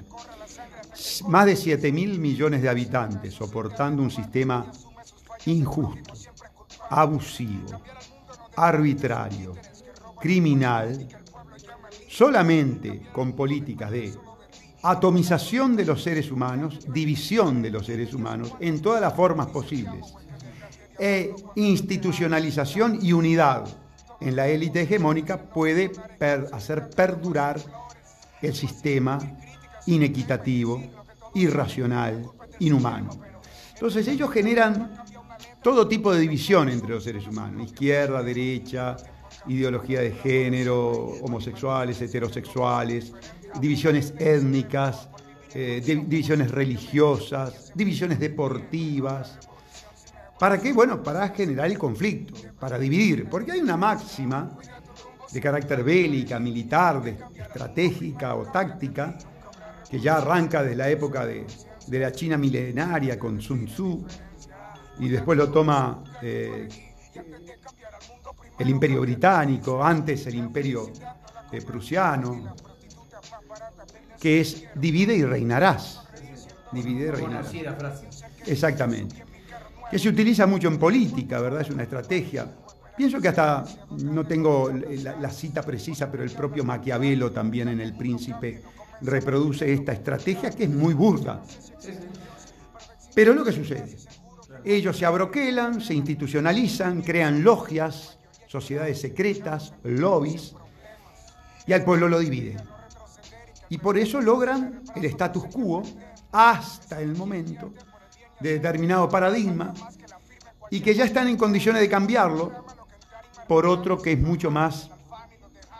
más 1.26 1.46
de 1.46 1.56
7 1.56 1.92
mil 1.92 2.18
millones 2.18 2.62
de 2.62 2.68
habitantes 2.68 3.34
soportando 3.34 4.02
un 4.02 4.10
sistema 4.10 4.66
injusto, 5.46 6.14
abusivo, 6.90 7.80
arbitrario, 8.56 9.54
criminal, 10.20 11.06
solamente 12.08 13.02
con 13.12 13.32
políticas 13.32 13.90
de 13.90 14.14
atomización 14.82 15.76
de 15.76 15.84
los 15.84 16.02
seres 16.02 16.30
humanos, 16.30 16.78
división 16.92 17.62
de 17.62 17.70
los 17.70 17.86
seres 17.86 18.14
humanos 18.14 18.54
en 18.60 18.80
todas 18.80 19.00
las 19.00 19.14
formas 19.14 19.48
posibles, 19.48 20.14
e 20.98 21.34
institucionalización 21.54 22.98
y 23.00 23.12
unidad 23.12 23.64
en 24.20 24.34
la 24.34 24.48
élite 24.48 24.82
hegemónica 24.82 25.40
puede 25.40 25.92
hacer 26.52 26.90
perdurar 26.90 27.60
el 28.42 28.54
sistema 28.54 29.18
inequitativo, 29.86 30.82
irracional, 31.34 32.28
inhumano. 32.58 33.10
Entonces 33.74 34.08
ellos 34.08 34.30
generan 34.30 35.04
todo 35.62 35.86
tipo 35.86 36.12
de 36.12 36.20
división 36.20 36.68
entre 36.68 36.90
los 36.90 37.04
seres 37.04 37.26
humanos, 37.26 37.66
izquierda, 37.66 38.22
derecha, 38.22 38.96
ideología 39.46 40.00
de 40.00 40.12
género, 40.12 40.90
homosexuales, 41.22 42.00
heterosexuales, 42.02 43.12
divisiones 43.60 44.12
étnicas, 44.18 45.08
eh, 45.54 45.80
divisiones 45.84 46.50
religiosas, 46.50 47.72
divisiones 47.74 48.18
deportivas. 48.18 49.38
¿Para 50.38 50.60
qué? 50.60 50.72
Bueno, 50.72 51.02
para 51.02 51.28
generar 51.30 51.66
el 51.66 51.78
conflicto, 51.78 52.34
para 52.60 52.78
dividir, 52.78 53.28
porque 53.28 53.52
hay 53.52 53.60
una 53.60 53.76
máxima 53.76 54.50
de 55.32 55.40
carácter 55.40 55.82
bélica, 55.82 56.38
militar, 56.38 57.02
estratégica 57.34 58.34
o 58.34 58.44
táctica, 58.44 59.16
que 59.90 59.98
ya 59.98 60.16
arranca 60.16 60.62
desde 60.62 60.76
la 60.76 60.88
época 60.90 61.26
de, 61.26 61.46
la 61.88 62.12
China 62.12 62.36
milenaria 62.36 63.18
con 63.18 63.40
Sun 63.40 63.66
Tzu, 63.66 64.04
y 65.00 65.08
después 65.08 65.38
lo 65.38 65.50
toma 65.50 66.04
eh, 66.22 66.68
el 68.58 68.68
imperio 68.68 69.00
británico, 69.00 69.82
antes 69.82 70.26
el 70.26 70.34
imperio 70.34 70.90
eh, 71.52 71.62
prusiano, 71.62 72.54
que 74.20 74.40
es 74.40 74.64
divide 74.74 75.14
y 75.14 75.24
reinarás. 75.24 76.02
Divide 76.72 77.06
y 77.06 77.10
reinarás. 77.10 77.52
Exactamente. 78.46 79.24
Que 79.90 79.98
se 79.98 80.08
utiliza 80.08 80.46
mucho 80.46 80.68
en 80.68 80.78
política, 80.78 81.40
¿verdad? 81.40 81.62
Es 81.62 81.70
una 81.70 81.84
estrategia. 81.84 82.46
Pienso 82.96 83.20
que 83.20 83.28
hasta, 83.28 83.64
no 83.90 84.26
tengo 84.26 84.70
la, 84.70 85.16
la 85.16 85.30
cita 85.30 85.62
precisa, 85.62 86.10
pero 86.10 86.24
el 86.24 86.30
propio 86.30 86.64
Maquiavelo 86.64 87.30
también 87.30 87.68
en 87.68 87.80
El 87.80 87.96
Príncipe 87.96 88.62
reproduce 89.02 89.72
esta 89.72 89.92
estrategia 89.92 90.50
que 90.50 90.64
es 90.64 90.70
muy 90.70 90.94
burda. 90.94 91.42
Pero 93.14 93.34
lo 93.34 93.44
que 93.44 93.52
sucede, 93.52 93.96
ellos 94.64 94.96
se 94.96 95.06
abroquelan, 95.06 95.80
se 95.80 95.94
institucionalizan, 95.94 97.02
crean 97.02 97.42
logias, 97.42 98.17
sociedades 98.48 99.00
secretas, 99.00 99.72
lobbies, 99.84 100.54
y 101.66 101.72
al 101.72 101.84
pueblo 101.84 102.08
lo 102.08 102.18
dividen. 102.18 102.56
Y 103.68 103.78
por 103.78 103.98
eso 103.98 104.20
logran 104.20 104.82
el 104.96 105.04
status 105.04 105.44
quo 105.52 105.82
hasta 106.32 107.00
el 107.00 107.14
momento 107.14 107.72
de 108.40 108.54
determinado 108.54 109.08
paradigma 109.08 109.74
y 110.70 110.80
que 110.80 110.94
ya 110.94 111.04
están 111.04 111.28
en 111.28 111.36
condiciones 111.36 111.82
de 111.82 111.88
cambiarlo 111.88 112.64
por 113.46 113.66
otro 113.66 114.00
que 114.00 114.12
es 114.12 114.20
mucho 114.20 114.50
más 114.50 114.90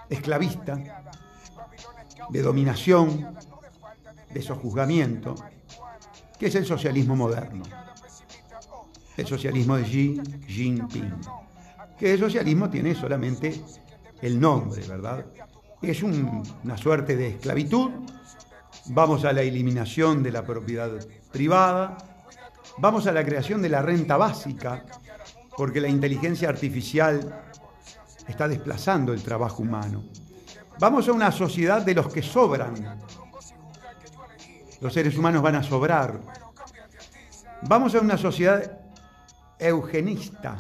esclavista, 0.09 0.79
de 2.31 2.43
dominación, 2.43 3.35
de 4.31 4.43
sojuzgamiento, 4.43 5.35
que 6.39 6.47
es 6.47 6.55
el 6.55 6.67
socialismo 6.67 7.17
moderno. 7.17 7.65
El 9.17 9.27
socialismo 9.27 9.77
de 9.77 9.85
Xi 9.85 10.21
Jinping. 10.47 11.15
Que 11.99 12.15
el 12.15 12.19
socialismo 12.21 12.71
tiene 12.71 12.95
solamente 12.95 13.61
el 14.23 14.39
nombre, 14.39 14.87
¿verdad? 14.87 15.27
Es 15.83 16.03
una 16.03 16.77
suerte 16.77 17.17
de 17.17 17.29
esclavitud. 17.29 17.91
Vamos 18.87 19.25
a 19.25 19.33
la 19.33 19.43
eliminación 19.43 20.23
de 20.23 20.33
la 20.33 20.45
propiedad 20.45 20.91
privada. 21.33 21.97
Vamos 22.79 23.07
a 23.07 23.13
la 23.13 23.25
creación 23.25 23.61
de 23.63 23.69
la 23.69 23.83
renta 23.83 24.17
básica, 24.17 24.85
porque 25.57 25.81
la 25.81 25.89
inteligencia 25.89 26.49
artificial 26.49 27.43
está 28.29 28.47
desplazando 28.47 29.13
el 29.13 29.23
trabajo 29.23 29.63
humano. 29.63 30.05
Vamos 30.79 31.09
a 31.09 31.13
una 31.13 31.33
sociedad 31.33 31.83
de 31.83 31.95
los 31.95 32.13
que 32.13 32.23
sobran. 32.23 33.01
Los 34.81 34.93
seres 34.93 35.17
humanos 35.19 35.43
van 35.43 35.57
a 35.57 35.63
sobrar. 35.65 36.21
Vamos 37.63 37.95
a 37.97 38.01
una 38.01 38.17
sociedad 38.17 38.79
eugenista, 39.59 40.57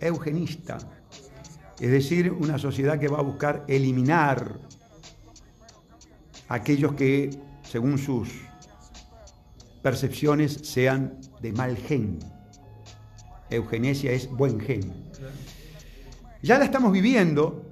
eugenista, 0.00 0.78
Es 1.80 1.90
decir, 1.90 2.32
una 2.32 2.58
sociedad 2.58 2.98
que 2.98 3.06
va 3.06 3.18
a 3.18 3.22
buscar 3.22 3.64
eliminar 3.68 4.58
aquellos 6.48 6.94
que, 6.94 7.30
según 7.62 7.98
sus 7.98 8.30
percepciones, 9.80 10.54
sean 10.54 11.20
de 11.40 11.52
mal 11.52 11.76
gen. 11.76 12.18
Eugenesia 13.48 14.10
es 14.10 14.28
buen 14.28 14.58
gen. 14.58 14.92
Ya 16.42 16.58
la 16.58 16.64
estamos 16.64 16.92
viviendo 16.92 17.70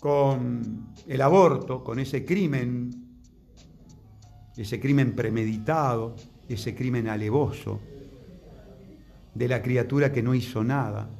con 0.00 0.94
el 1.06 1.20
aborto, 1.20 1.84
con 1.84 1.98
ese 1.98 2.24
crimen, 2.24 2.90
ese 4.56 4.80
crimen 4.80 5.14
premeditado, 5.14 6.16
ese 6.48 6.74
crimen 6.74 7.08
alevoso 7.08 7.80
de 9.34 9.48
la 9.48 9.60
criatura 9.60 10.12
que 10.12 10.22
no 10.22 10.34
hizo 10.34 10.64
nada, 10.64 11.10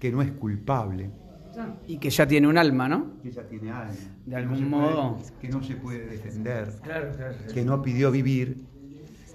que 0.00 0.10
no 0.10 0.22
es 0.22 0.32
culpable. 0.32 1.10
Y 1.86 1.98
que 1.98 2.08
ya 2.10 2.26
tiene 2.26 2.48
un 2.48 2.56
alma, 2.56 2.88
¿no? 2.88 3.18
Que 3.22 3.30
ya 3.30 3.42
tiene 3.46 3.70
alma. 3.70 3.94
De 4.24 4.34
algún 4.34 4.70
modo. 4.70 5.18
que 5.40 5.48
no 5.48 5.62
se 5.62 5.76
puede 5.76 6.06
defender. 6.06 6.74
Claro, 6.82 7.12
claro, 7.14 7.36
Que 7.52 7.64
no 7.64 7.82
pidió 7.82 8.10
vivir 8.10 8.64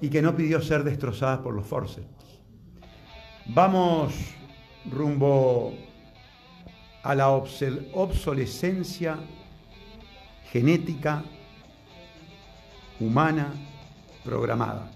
y 0.01 0.09
que 0.09 0.21
no 0.21 0.35
pidió 0.35 0.59
ser 0.61 0.83
destrozada 0.83 1.43
por 1.43 1.53
los 1.53 1.65
forces. 1.67 2.05
Vamos 3.47 4.13
rumbo 4.91 5.73
a 7.03 7.13
la 7.13 7.29
obsolescencia 7.29 9.19
genética 10.51 11.23
humana 12.99 13.53
programada. 14.23 14.89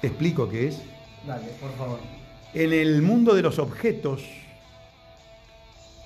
¿Te 0.00 0.06
explico 0.08 0.48
qué 0.48 0.68
es? 0.68 0.80
Dale, 1.26 1.48
por 1.60 1.72
favor. 1.72 1.98
En 2.54 2.72
el 2.72 3.02
mundo 3.02 3.34
de 3.34 3.42
los 3.42 3.58
objetos, 3.58 4.22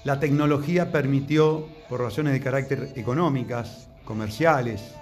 la 0.05 0.19
tecnología 0.19 0.91
permitió, 0.91 1.69
por 1.91 2.01
razones 2.01 2.33
de 2.33 2.41
carácter 2.41 2.95
económicas, 2.97 3.87
comerciales, 4.07 4.95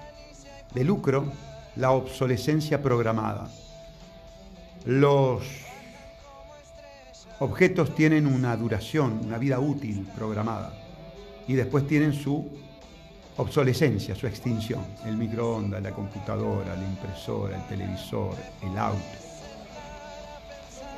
de 0.75 0.83
lucro, 0.83 1.33
la 1.77 1.93
obsolescencia 1.93 2.83
programada. 2.83 3.49
Los 4.87 5.45
objetos 7.39 7.95
tienen 7.95 8.27
una 8.27 8.57
duración, 8.57 9.21
una 9.25 9.39
vida 9.39 9.61
útil 9.61 10.05
programada 10.17 10.73
y 11.47 11.53
después 11.53 11.87
tienen 11.87 12.13
su 12.13 12.45
obsolescencia, 13.37 14.17
su 14.17 14.27
extinción. 14.27 14.85
El 15.05 15.17
microondas, 15.17 15.81
la 15.81 15.93
computadora, 15.93 16.75
la 16.75 16.85
impresora, 16.85 17.57
el 17.57 17.69
televisor, 17.69 18.35
el 18.63 18.77
auto. 18.77 19.26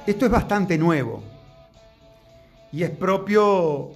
Esto 0.08 0.24
es 0.24 0.30
bastante 0.30 0.78
nuevo 0.78 1.22
y 2.72 2.82
es 2.82 2.88
propio 2.88 3.90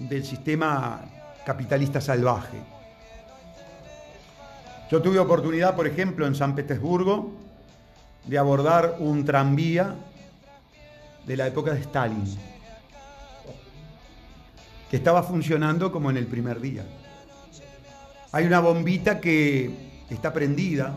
del 0.00 0.24
sistema 0.24 1.04
capitalista 1.46 2.00
salvaje. 2.00 2.58
Yo 4.90 5.00
tuve 5.00 5.20
oportunidad, 5.20 5.76
por 5.76 5.86
ejemplo, 5.86 6.26
en 6.26 6.34
San 6.34 6.56
Petersburgo, 6.56 7.30
de 8.26 8.38
abordar 8.38 8.96
un 8.98 9.24
tranvía 9.24 9.94
de 11.24 11.36
la 11.36 11.46
época 11.46 11.74
de 11.74 11.80
Stalin, 11.82 12.24
que 14.90 14.96
estaba 14.96 15.22
funcionando 15.22 15.92
como 15.92 16.10
en 16.10 16.16
el 16.16 16.26
primer 16.26 16.60
día. 16.60 16.84
Hay 18.32 18.46
una 18.46 18.58
bombita 18.58 19.20
que 19.20 19.70
está 20.10 20.32
prendida 20.32 20.92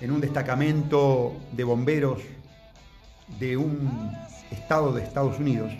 en 0.00 0.12
un 0.12 0.20
destacamento 0.20 1.34
de 1.50 1.64
bomberos 1.64 2.37
de 3.38 3.56
un 3.56 4.12
estado 4.50 4.92
de 4.92 5.02
Estados 5.02 5.38
Unidos 5.38 5.72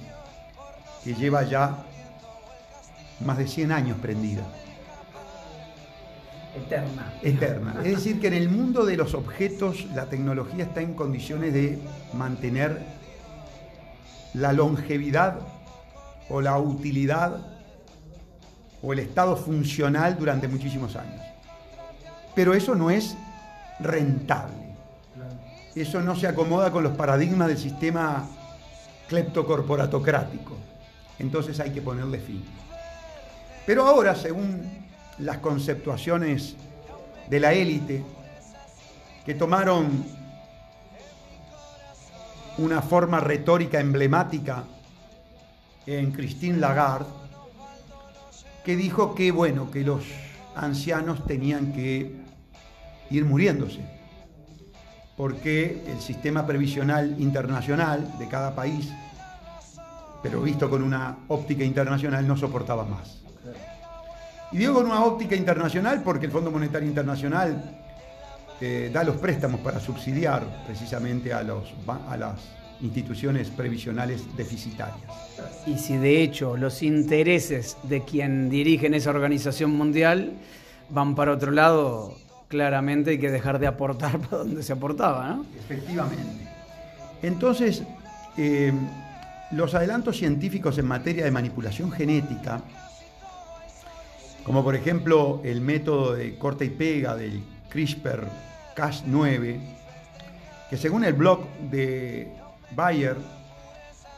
que 1.04 1.14
lleva 1.14 1.42
ya 1.44 1.84
más 3.24 3.38
de 3.38 3.46
100 3.46 3.72
años 3.72 3.98
prendida. 3.98 4.42
Eterna. 6.54 7.12
Eterna. 7.22 7.74
Es 7.84 7.96
decir, 7.96 8.20
que 8.20 8.28
en 8.28 8.34
el 8.34 8.48
mundo 8.48 8.84
de 8.84 8.96
los 8.96 9.14
objetos 9.14 9.86
la 9.94 10.06
tecnología 10.06 10.64
está 10.64 10.80
en 10.80 10.94
condiciones 10.94 11.52
de 11.52 11.78
mantener 12.12 12.82
la 14.34 14.52
longevidad 14.52 15.40
o 16.28 16.40
la 16.40 16.58
utilidad 16.58 17.40
o 18.82 18.92
el 18.92 18.98
estado 19.00 19.36
funcional 19.36 20.16
durante 20.18 20.48
muchísimos 20.48 20.96
años. 20.96 21.20
Pero 22.34 22.54
eso 22.54 22.74
no 22.74 22.90
es 22.90 23.16
rentable. 23.80 24.67
Eso 25.80 26.00
no 26.00 26.16
se 26.16 26.26
acomoda 26.26 26.72
con 26.72 26.82
los 26.82 26.96
paradigmas 26.96 27.48
del 27.48 27.58
sistema 27.58 28.28
cleptocorporatocrático. 29.08 30.56
Entonces 31.18 31.60
hay 31.60 31.72
que 31.72 31.80
ponerle 31.80 32.18
fin. 32.18 32.44
Pero 33.64 33.86
ahora, 33.86 34.14
según 34.16 34.88
las 35.18 35.38
conceptuaciones 35.38 36.56
de 37.28 37.40
la 37.40 37.52
élite, 37.52 38.04
que 39.24 39.34
tomaron 39.34 40.04
una 42.58 42.82
forma 42.82 43.20
retórica 43.20 43.78
emblemática 43.78 44.64
en 45.86 46.10
Christine 46.10 46.58
Lagarde, 46.58 47.06
que 48.64 48.74
dijo 48.74 49.14
que, 49.14 49.30
bueno, 49.30 49.70
que 49.70 49.82
los 49.82 50.02
ancianos 50.56 51.24
tenían 51.24 51.72
que 51.72 52.16
ir 53.10 53.24
muriéndose, 53.24 53.97
porque 55.18 55.82
el 55.88 56.00
sistema 56.00 56.46
previsional 56.46 57.16
internacional 57.18 58.16
de 58.20 58.28
cada 58.28 58.54
país, 58.54 58.88
pero 60.22 60.40
visto 60.40 60.70
con 60.70 60.80
una 60.80 61.18
óptica 61.26 61.64
internacional, 61.64 62.24
no 62.26 62.36
soportaba 62.36 62.84
más. 62.84 63.18
Y 64.52 64.58
digo 64.58 64.74
con 64.74 64.86
una 64.86 65.04
óptica 65.04 65.34
internacional 65.34 66.02
porque 66.04 66.26
el 66.26 66.32
Fondo 66.32 66.52
Monetario 66.52 66.88
Internacional 66.88 67.80
eh, 68.60 68.90
da 68.92 69.02
los 69.02 69.16
préstamos 69.16 69.60
para 69.60 69.80
subsidiar 69.80 70.64
precisamente 70.64 71.32
a, 71.32 71.42
los, 71.42 71.74
a 72.08 72.16
las 72.16 72.40
instituciones 72.80 73.50
previsionales 73.50 74.24
deficitarias. 74.36 75.10
Y 75.66 75.78
si 75.78 75.96
de 75.96 76.22
hecho 76.22 76.56
los 76.56 76.80
intereses 76.84 77.76
de 77.82 78.04
quien 78.04 78.48
dirigen 78.50 78.94
esa 78.94 79.10
organización 79.10 79.72
mundial 79.72 80.34
van 80.90 81.16
para 81.16 81.32
otro 81.32 81.50
lado, 81.50 82.16
claramente 82.48 83.10
hay 83.10 83.18
que 83.18 83.30
dejar 83.30 83.58
de 83.58 83.66
aportar 83.66 84.18
para 84.30 84.38
donde 84.38 84.62
se 84.62 84.72
aportaba, 84.72 85.28
¿no? 85.28 85.46
Efectivamente. 85.58 86.48
Entonces, 87.22 87.82
eh, 88.36 88.72
los 89.52 89.74
adelantos 89.74 90.16
científicos 90.16 90.78
en 90.78 90.86
materia 90.86 91.24
de 91.24 91.30
manipulación 91.30 91.90
genética, 91.90 92.62
como 94.44 94.64
por 94.64 94.74
ejemplo 94.74 95.40
el 95.44 95.60
método 95.60 96.14
de 96.14 96.36
corta 96.38 96.64
y 96.64 96.70
pega 96.70 97.14
del 97.16 97.42
CRISPR-Cas9, 97.70 99.60
que 100.70 100.76
según 100.76 101.04
el 101.04 101.14
blog 101.14 101.46
de 101.70 102.32
Bayer 102.74 103.16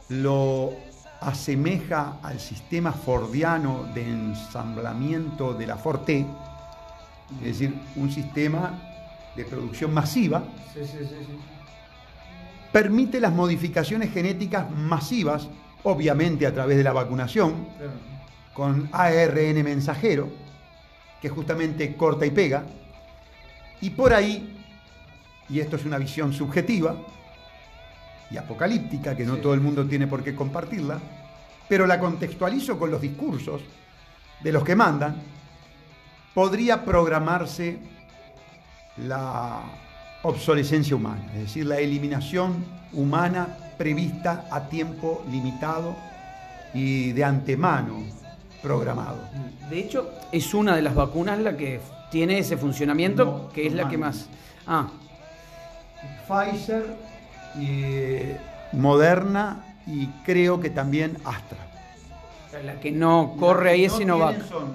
lo 0.08 0.72
asemeja 1.20 2.18
al 2.22 2.40
sistema 2.40 2.92
fordiano 2.92 3.84
de 3.94 4.02
ensamblamiento 4.02 5.54
de 5.54 5.66
la 5.66 5.76
Forte, 5.76 6.26
es 7.38 7.58
decir, 7.58 7.74
un 7.96 8.10
sistema 8.10 8.78
de 9.36 9.44
producción 9.44 9.94
masiva, 9.94 10.44
permite 12.72 13.20
las 13.20 13.32
modificaciones 13.32 14.12
genéticas 14.12 14.70
masivas, 14.70 15.48
obviamente 15.82 16.46
a 16.46 16.54
través 16.54 16.76
de 16.76 16.84
la 16.84 16.92
vacunación, 16.92 17.66
con 18.52 18.88
ARN 18.92 19.62
mensajero, 19.62 20.28
que 21.20 21.28
justamente 21.28 21.96
corta 21.96 22.26
y 22.26 22.30
pega, 22.30 22.64
y 23.80 23.90
por 23.90 24.12
ahí, 24.12 24.58
y 25.48 25.60
esto 25.60 25.76
es 25.76 25.84
una 25.84 25.98
visión 25.98 26.32
subjetiva, 26.32 26.96
y 28.30 28.36
apocalíptica, 28.36 29.16
que 29.16 29.24
no 29.24 29.36
todo 29.38 29.54
el 29.54 29.60
mundo 29.60 29.86
tiene 29.86 30.06
por 30.06 30.22
qué 30.22 30.34
compartirla, 30.34 30.98
pero 31.68 31.86
la 31.86 31.98
contextualizo 31.98 32.78
con 32.78 32.90
los 32.90 33.00
discursos 33.00 33.62
de 34.40 34.52
los 34.52 34.64
que 34.64 34.76
mandan, 34.76 35.16
podría 36.34 36.84
programarse 36.84 37.78
la 38.96 39.62
obsolescencia 40.22 40.94
humana, 40.94 41.24
es 41.34 41.40
decir, 41.40 41.66
la 41.66 41.78
eliminación 41.78 42.64
humana 42.92 43.56
prevista 43.78 44.46
a 44.50 44.68
tiempo 44.68 45.24
limitado 45.30 45.96
y 46.74 47.12
de 47.12 47.24
antemano 47.24 48.02
programado. 48.62 49.18
De 49.70 49.80
hecho, 49.80 50.10
es 50.30 50.52
una 50.52 50.76
de 50.76 50.82
las 50.82 50.94
vacunas 50.94 51.38
la 51.38 51.56
que 51.56 51.80
tiene 52.10 52.38
ese 52.38 52.56
funcionamiento, 52.56 53.50
que 53.54 53.66
es 53.66 53.72
la 53.72 53.88
que 53.88 53.96
más... 53.96 54.28
Ah. 54.66 54.88
Pfizer 56.28 56.96
Moderna 58.72 59.64
y 59.86 60.06
creo 60.24 60.60
que 60.60 60.70
también 60.70 61.16
Astra. 61.24 61.58
La 62.64 62.78
que 62.80 62.90
no 62.90 63.36
corre 63.38 63.70
ahí 63.70 63.84
es 63.84 63.92
Sinovac. 63.92 64.42
Son 64.46 64.72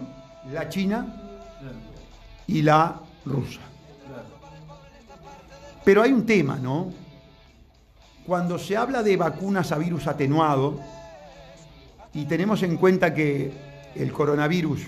la 0.51 0.69
China 0.69 1.24
y 2.47 2.61
la 2.61 3.01
rusa. 3.25 3.61
Pero 5.83 6.01
hay 6.01 6.11
un 6.11 6.25
tema, 6.25 6.57
¿no? 6.57 6.91
Cuando 8.25 8.57
se 8.57 8.75
habla 8.75 9.03
de 9.03 9.17
vacunas 9.17 9.71
a 9.71 9.77
virus 9.77 10.07
atenuado, 10.07 10.79
y 12.13 12.25
tenemos 12.25 12.63
en 12.63 12.77
cuenta 12.77 13.13
que 13.13 13.51
el 13.93 14.11
coronavirus 14.11 14.87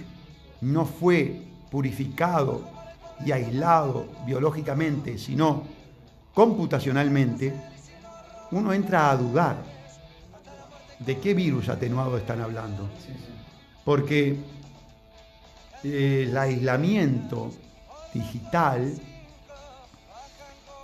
no 0.62 0.86
fue 0.86 1.42
purificado 1.70 2.68
y 3.24 3.32
aislado 3.32 4.08
biológicamente, 4.26 5.18
sino 5.18 5.64
computacionalmente, 6.34 7.54
uno 8.52 8.74
entra 8.74 9.12
a 9.12 9.18
dudar 9.18 9.58
de 11.00 11.18
qué 11.20 11.34
virus 11.34 11.70
atenuado 11.70 12.18
están 12.18 12.42
hablando. 12.42 12.90
Porque 13.84 14.38
el 15.84 16.38
aislamiento 16.38 17.52
digital 18.14 18.94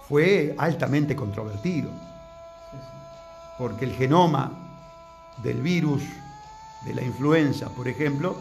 fue 0.08 0.56
altamente 0.58 1.16
controvertido. 1.16 1.90
Porque 3.58 3.86
el 3.86 3.94
genoma 3.94 4.52
del 5.42 5.62
virus 5.62 6.04
de 6.86 6.94
la 6.94 7.02
influenza, 7.04 7.70
por 7.70 7.88
ejemplo, 7.88 8.36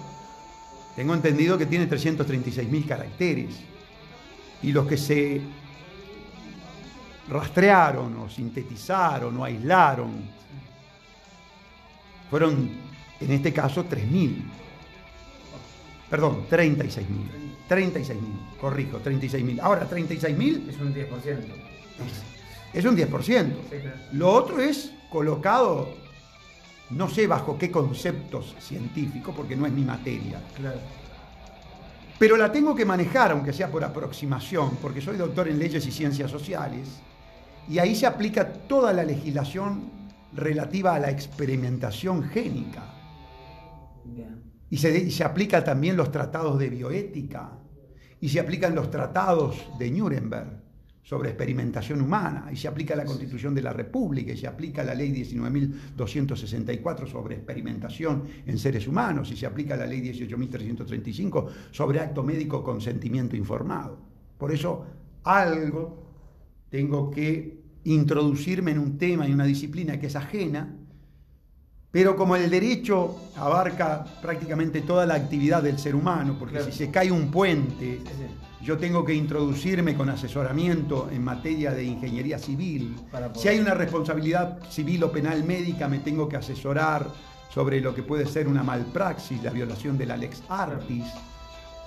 tengo 0.97 1.15
entendido 1.15 1.57
que 1.57 1.67
tiene 1.67 1.88
336.000 1.88 2.87
caracteres. 2.87 3.61
Y 4.62 4.73
los 4.73 4.87
que 4.87 4.97
se 4.97 5.41
rastrearon 7.29 8.17
o 8.19 8.29
sintetizaron 8.29 9.37
o 9.37 9.45
aislaron 9.45 10.11
fueron, 12.31 12.71
en 13.21 13.31
este 13.31 13.53
caso, 13.53 13.85
3.000. 13.85 14.43
Perdón, 16.12 16.44
36.000. 16.51 17.07
36.000, 17.70 18.59
corrijo, 18.61 19.01
36.000. 19.01 19.61
Ahora, 19.62 19.88
36.000... 19.88 20.68
Es 20.68 20.79
un 20.79 20.94
10%. 20.94 21.09
Es, 22.75 22.85
un 22.85 22.94
10%. 22.94 23.53
Lo 24.12 24.31
otro 24.31 24.61
es 24.61 24.92
colocado 25.11 25.88
no 26.90 27.09
sé 27.09 27.27
bajo 27.27 27.57
qué 27.57 27.70
conceptos 27.70 28.55
científicos, 28.61 29.35
porque 29.35 29.57
no 29.57 29.64
es 29.64 29.72
mi 29.72 29.85
materia. 29.85 30.38
Claro. 30.55 30.81
Pero 32.18 32.37
la 32.37 32.53
tengo 32.53 32.75
que 32.75 32.85
manejar, 32.85 33.31
aunque 33.31 33.55
sea 33.55 33.70
por 33.70 33.83
aproximación, 33.83 34.77
porque 34.83 35.01
soy 35.01 35.16
doctor 35.16 35.48
en 35.48 35.59
leyes 35.59 35.87
y 35.87 35.92
ciencias 35.92 36.31
sociales, 36.31 37.01
y 37.70 37.79
ahí 37.79 37.96
se 37.96 38.05
aplica 38.05 38.53
toda 38.53 38.92
la 38.92 39.03
legislación 39.03 39.90
relativa 40.35 40.94
a 40.94 40.98
la 40.98 41.11
experimentación 41.11 42.25
génica. 42.25 42.83
Y 44.73 44.79
se, 44.79 44.99
y 44.99 45.11
se 45.11 45.23
aplica 45.23 45.63
también 45.63 45.99
los 45.99 46.11
tratados 46.11 46.59
de 46.59 46.71
bioética, 46.71 47.59
y 48.19 48.31
se 48.31 48.41
aplican 48.41 48.75
los 48.75 48.91
tratados 48.91 49.55
de 49.79 49.91
Nuremberg 49.91 50.63
sobre 51.03 51.29
experimentación 51.29 52.01
humana, 52.01 52.49
y 52.51 52.57
se 52.57 52.69
aplica 52.69 52.97
la 52.97 53.05
Constitución 53.05 53.55
de 53.55 53.61
la 53.61 53.75
República, 53.75 54.33
y 54.33 54.39
se 54.39 54.47
aplica 54.47 54.83
la 54.83 54.95
Ley 54.95 55.13
19.264 55.13 57.07
sobre 57.07 57.35
experimentación 57.35 58.23
en 58.47 58.57
seres 58.57 58.89
humanos, 58.89 59.31
y 59.31 59.37
se 59.37 59.45
aplica 59.45 59.77
la 59.77 59.85
Ley 59.85 60.01
18.335 60.01 61.49
sobre 61.71 62.01
acto 62.01 62.23
médico 62.23 62.65
consentimiento 62.65 63.37
informado. 63.37 63.99
Por 64.39 64.53
eso 64.53 64.87
algo 65.25 66.03
tengo 66.71 67.11
que 67.11 67.61
introducirme 67.85 68.71
en 68.71 68.79
un 68.79 68.97
tema 68.97 69.29
y 69.29 69.35
una 69.35 69.45
disciplina 69.45 70.01
que 70.01 70.07
es 70.07 70.17
ajena, 70.17 70.79
pero 71.92 72.16
como 72.16 72.35
el 72.37 72.48
derecho 72.48 73.20
abarca 73.37 74.05
prácticamente 74.22 74.81
toda 74.81 75.05
la 75.05 75.14
actividad 75.14 75.62
del 75.62 75.78
ser 75.78 75.94
humano, 75.94 76.37
porque 76.38 76.62
si 76.62 76.72
se 76.72 76.90
cae 76.90 77.12
un 77.12 77.31
puente, 77.31 78.00
yo 78.62 78.78
tengo 78.78 79.05
que 79.05 79.12
introducirme 79.12 79.94
con 79.94 80.09
asesoramiento 80.09 81.11
en 81.12 81.22
materia 81.22 81.72
de 81.72 81.85
ingeniería 81.85 82.38
civil. 82.38 82.96
Si 83.35 83.48
hay 83.48 83.59
una 83.59 83.74
responsabilidad 83.74 84.59
civil 84.70 85.05
o 85.05 85.12
penal 85.12 85.44
médica, 85.44 85.87
me 85.87 85.98
tengo 85.98 86.26
que 86.31 86.37
asesorar 86.37 87.07
sobre 87.52 87.83
lo 87.83 87.94
que 87.94 88.02
puede 88.02 88.24
ser 88.24 88.48
una 88.48 88.62
malpraxis, 88.62 89.42
la 89.42 89.50
violación 89.50 89.98
de 89.98 90.07
la 90.07 90.16
lex 90.16 90.42
artis. 90.48 91.05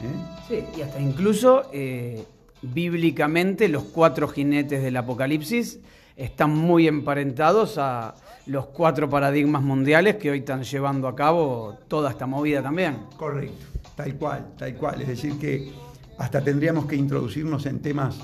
¿eh? 0.02 0.14
Sí, 0.48 0.64
y 0.78 0.82
hasta 0.82 1.00
incluso 1.00 1.64
eh, 1.74 2.24
bíblicamente 2.62 3.68
los 3.70 3.86
cuatro 3.86 4.28
jinetes 4.28 4.84
del 4.84 4.98
Apocalipsis 4.98 5.80
están 6.16 6.56
muy 6.56 6.88
emparentados 6.88 7.80
a 7.80 8.14
los 8.48 8.68
cuatro 8.68 9.10
paradigmas 9.10 9.62
mundiales 9.64 10.16
que 10.18 10.30
hoy 10.30 10.40
están 10.40 10.64
llevando 10.64 11.08
a 11.08 11.16
cabo 11.16 11.78
toda 11.88 12.12
esta 12.12 12.28
movida 12.28 12.62
también. 12.62 13.08
Correcto, 13.18 13.66
tal 13.96 14.16
cual, 14.16 14.54
tal 14.58 14.76
cual. 14.76 15.02
Es 15.02 15.08
decir, 15.08 15.40
que 15.40 15.74
hasta 16.18 16.42
tendríamos 16.42 16.86
que 16.86 16.96
introducirnos 16.96 17.66
en 17.66 17.82
temas 17.82 18.18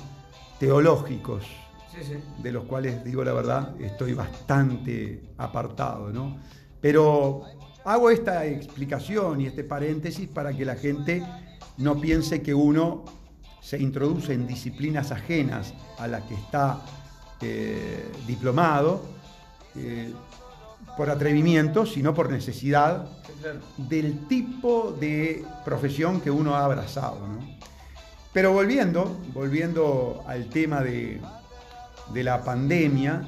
teológicos, 0.58 1.44
de 2.38 2.52
los 2.52 2.64
cuales, 2.64 3.04
digo 3.04 3.22
la 3.24 3.32
verdad, 3.32 3.74
estoy 3.80 4.14
bastante 4.14 5.22
apartado, 5.36 6.10
¿no? 6.10 6.38
Pero 6.80 7.42
hago 7.84 8.10
esta 8.10 8.46
explicación 8.46 9.40
y 9.40 9.46
este 9.46 9.64
paréntesis 9.64 10.28
para 10.28 10.56
que 10.56 10.64
la 10.64 10.76
gente 10.76 11.22
no 11.78 12.00
piense 12.00 12.42
que 12.42 12.54
uno 12.54 13.04
se 13.60 13.78
introduce 13.78 14.32
en 14.32 14.46
disciplinas 14.46 15.10
ajenas 15.10 15.74
a 15.98 16.06
las 16.06 16.22
que 16.24 16.34
está 16.34 16.80
eh, 17.40 18.10
diplomado 18.26 19.21
eh, 19.76 20.12
por 20.96 21.10
atrevimiento, 21.10 21.86
sino 21.86 22.14
por 22.14 22.30
necesidad 22.30 23.06
del 23.76 24.26
tipo 24.26 24.96
de 24.98 25.44
profesión 25.64 26.20
que 26.20 26.30
uno 26.30 26.54
ha 26.54 26.64
abrazado. 26.64 27.18
Pero 28.32 28.52
volviendo, 28.52 29.20
volviendo 29.32 30.22
al 30.26 30.46
tema 30.46 30.80
de, 30.80 31.20
la 32.14 32.42
pandemia, 32.42 33.26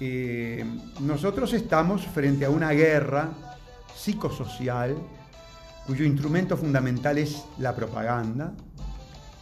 eh, 0.00 0.64
nosotros 1.00 1.52
estamos 1.52 2.06
frente 2.06 2.44
a 2.44 2.50
una 2.50 2.70
guerra 2.70 3.30
psicosocial 3.94 4.96
cuyo 5.86 6.04
instrumento 6.04 6.56
fundamental 6.56 7.18
es 7.18 7.44
la 7.58 7.74
propaganda, 7.74 8.52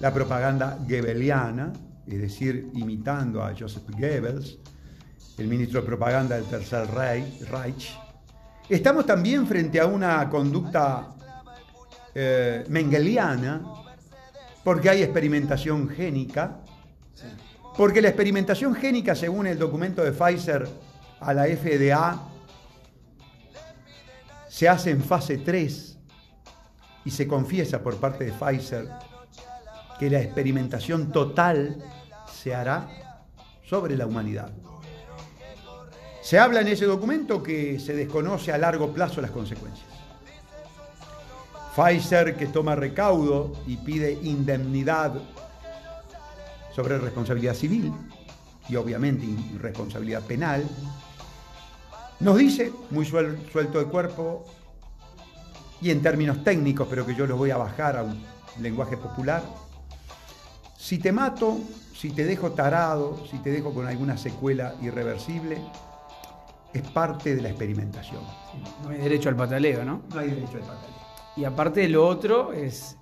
la 0.01 0.13
propaganda 0.13 0.79
goebbeliana, 0.89 1.73
es 2.07 2.21
decir, 2.21 2.71
imitando 2.75 3.43
a 3.43 3.55
Joseph 3.59 3.91
Goebbels, 3.91 4.59
el 5.41 5.49
ministro 5.49 5.81
de 5.81 5.87
propaganda 5.87 6.37
del 6.37 6.45
Tercer 6.45 6.87
Reich. 6.91 7.99
Estamos 8.69 9.07
también 9.07 9.47
frente 9.47 9.81
a 9.81 9.87
una 9.87 10.29
conducta 10.29 11.15
eh, 12.15 12.65
mengeliana, 12.69 13.63
porque 14.63 14.91
hay 14.91 15.03
experimentación 15.03 15.89
génica, 15.89 16.61
porque 17.77 18.03
la 18.03 18.09
experimentación 18.09 18.75
génica, 18.75 19.15
según 19.15 19.47
el 19.47 19.59
documento 19.59 20.05
de 20.05 20.13
Pfizer 20.13 20.69
a 21.21 21.33
la 21.33 21.45
FDA, 21.45 22.21
se 24.49 24.69
hace 24.69 24.91
en 24.91 25.03
fase 25.03 25.39
3 25.39 25.99
y 27.07 27.11
se 27.11 27.27
confiesa 27.27 27.83
por 27.83 27.97
parte 27.97 28.25
de 28.25 28.33
Pfizer 28.33 28.89
que 29.99 30.11
la 30.11 30.21
experimentación 30.21 31.11
total 31.11 31.83
se 32.31 32.55
hará 32.55 32.89
sobre 33.65 33.97
la 33.97 34.07
humanidad. 34.07 34.51
Se 36.23 36.39
habla 36.39 36.61
en 36.61 36.69
ese 36.69 36.85
documento 36.85 37.43
que 37.43 37.79
se 37.79 37.95
desconoce 37.95 38.53
a 38.53 38.59
largo 38.59 38.93
plazo 38.93 39.21
las 39.21 39.31
consecuencias. 39.31 39.87
Pfizer 41.75 42.37
que 42.37 42.47
toma 42.47 42.75
recaudo 42.75 43.53
y 43.67 43.77
pide 43.77 44.13
indemnidad 44.13 45.15
sobre 46.75 46.99
responsabilidad 46.99 47.55
civil 47.55 47.93
y 48.69 48.77
obviamente 48.77 49.27
responsabilidad 49.59 50.23
penal, 50.23 50.65
nos 52.21 52.37
dice, 52.37 52.73
muy 52.91 53.07
suelto 53.07 53.79
de 53.79 53.85
cuerpo 53.87 54.45
y 55.81 55.91
en 55.91 56.03
términos 56.03 56.45
técnicos, 56.45 56.87
pero 56.89 57.07
que 57.07 57.15
yo 57.15 57.27
los 57.27 57.39
voy 57.39 57.51
a 57.51 57.57
bajar 57.57 57.97
a 57.97 58.03
un 58.03 58.23
lenguaje 58.61 58.97
popular, 58.97 59.43
si 60.77 60.99
te 60.99 61.13
mato, 61.13 61.59
si 61.95 62.11
te 62.11 62.25
dejo 62.25 62.53
tarado, 62.53 63.25
si 63.31 63.39
te 63.39 63.51
dejo 63.51 63.73
con 63.73 63.87
alguna 63.87 64.19
secuela 64.19 64.75
irreversible, 64.83 65.59
es 66.73 66.83
parte 66.83 67.35
de 67.35 67.43
la 67.43 67.49
experimentación. 67.51 68.23
No 68.83 68.91
hay 68.91 68.99
derecho 68.99 69.29
al 69.29 69.37
pataleo, 69.37 69.85
¿no? 69.85 70.03
No 70.13 70.21
hay 70.21 70.31
derecho 70.31 70.57
al 70.57 70.61
pataleo. 70.61 71.01
Y 71.37 71.45
aparte 71.45 71.81
de 71.81 71.89
lo 71.89 72.07
otro, 72.07 72.53
es, 72.53 72.97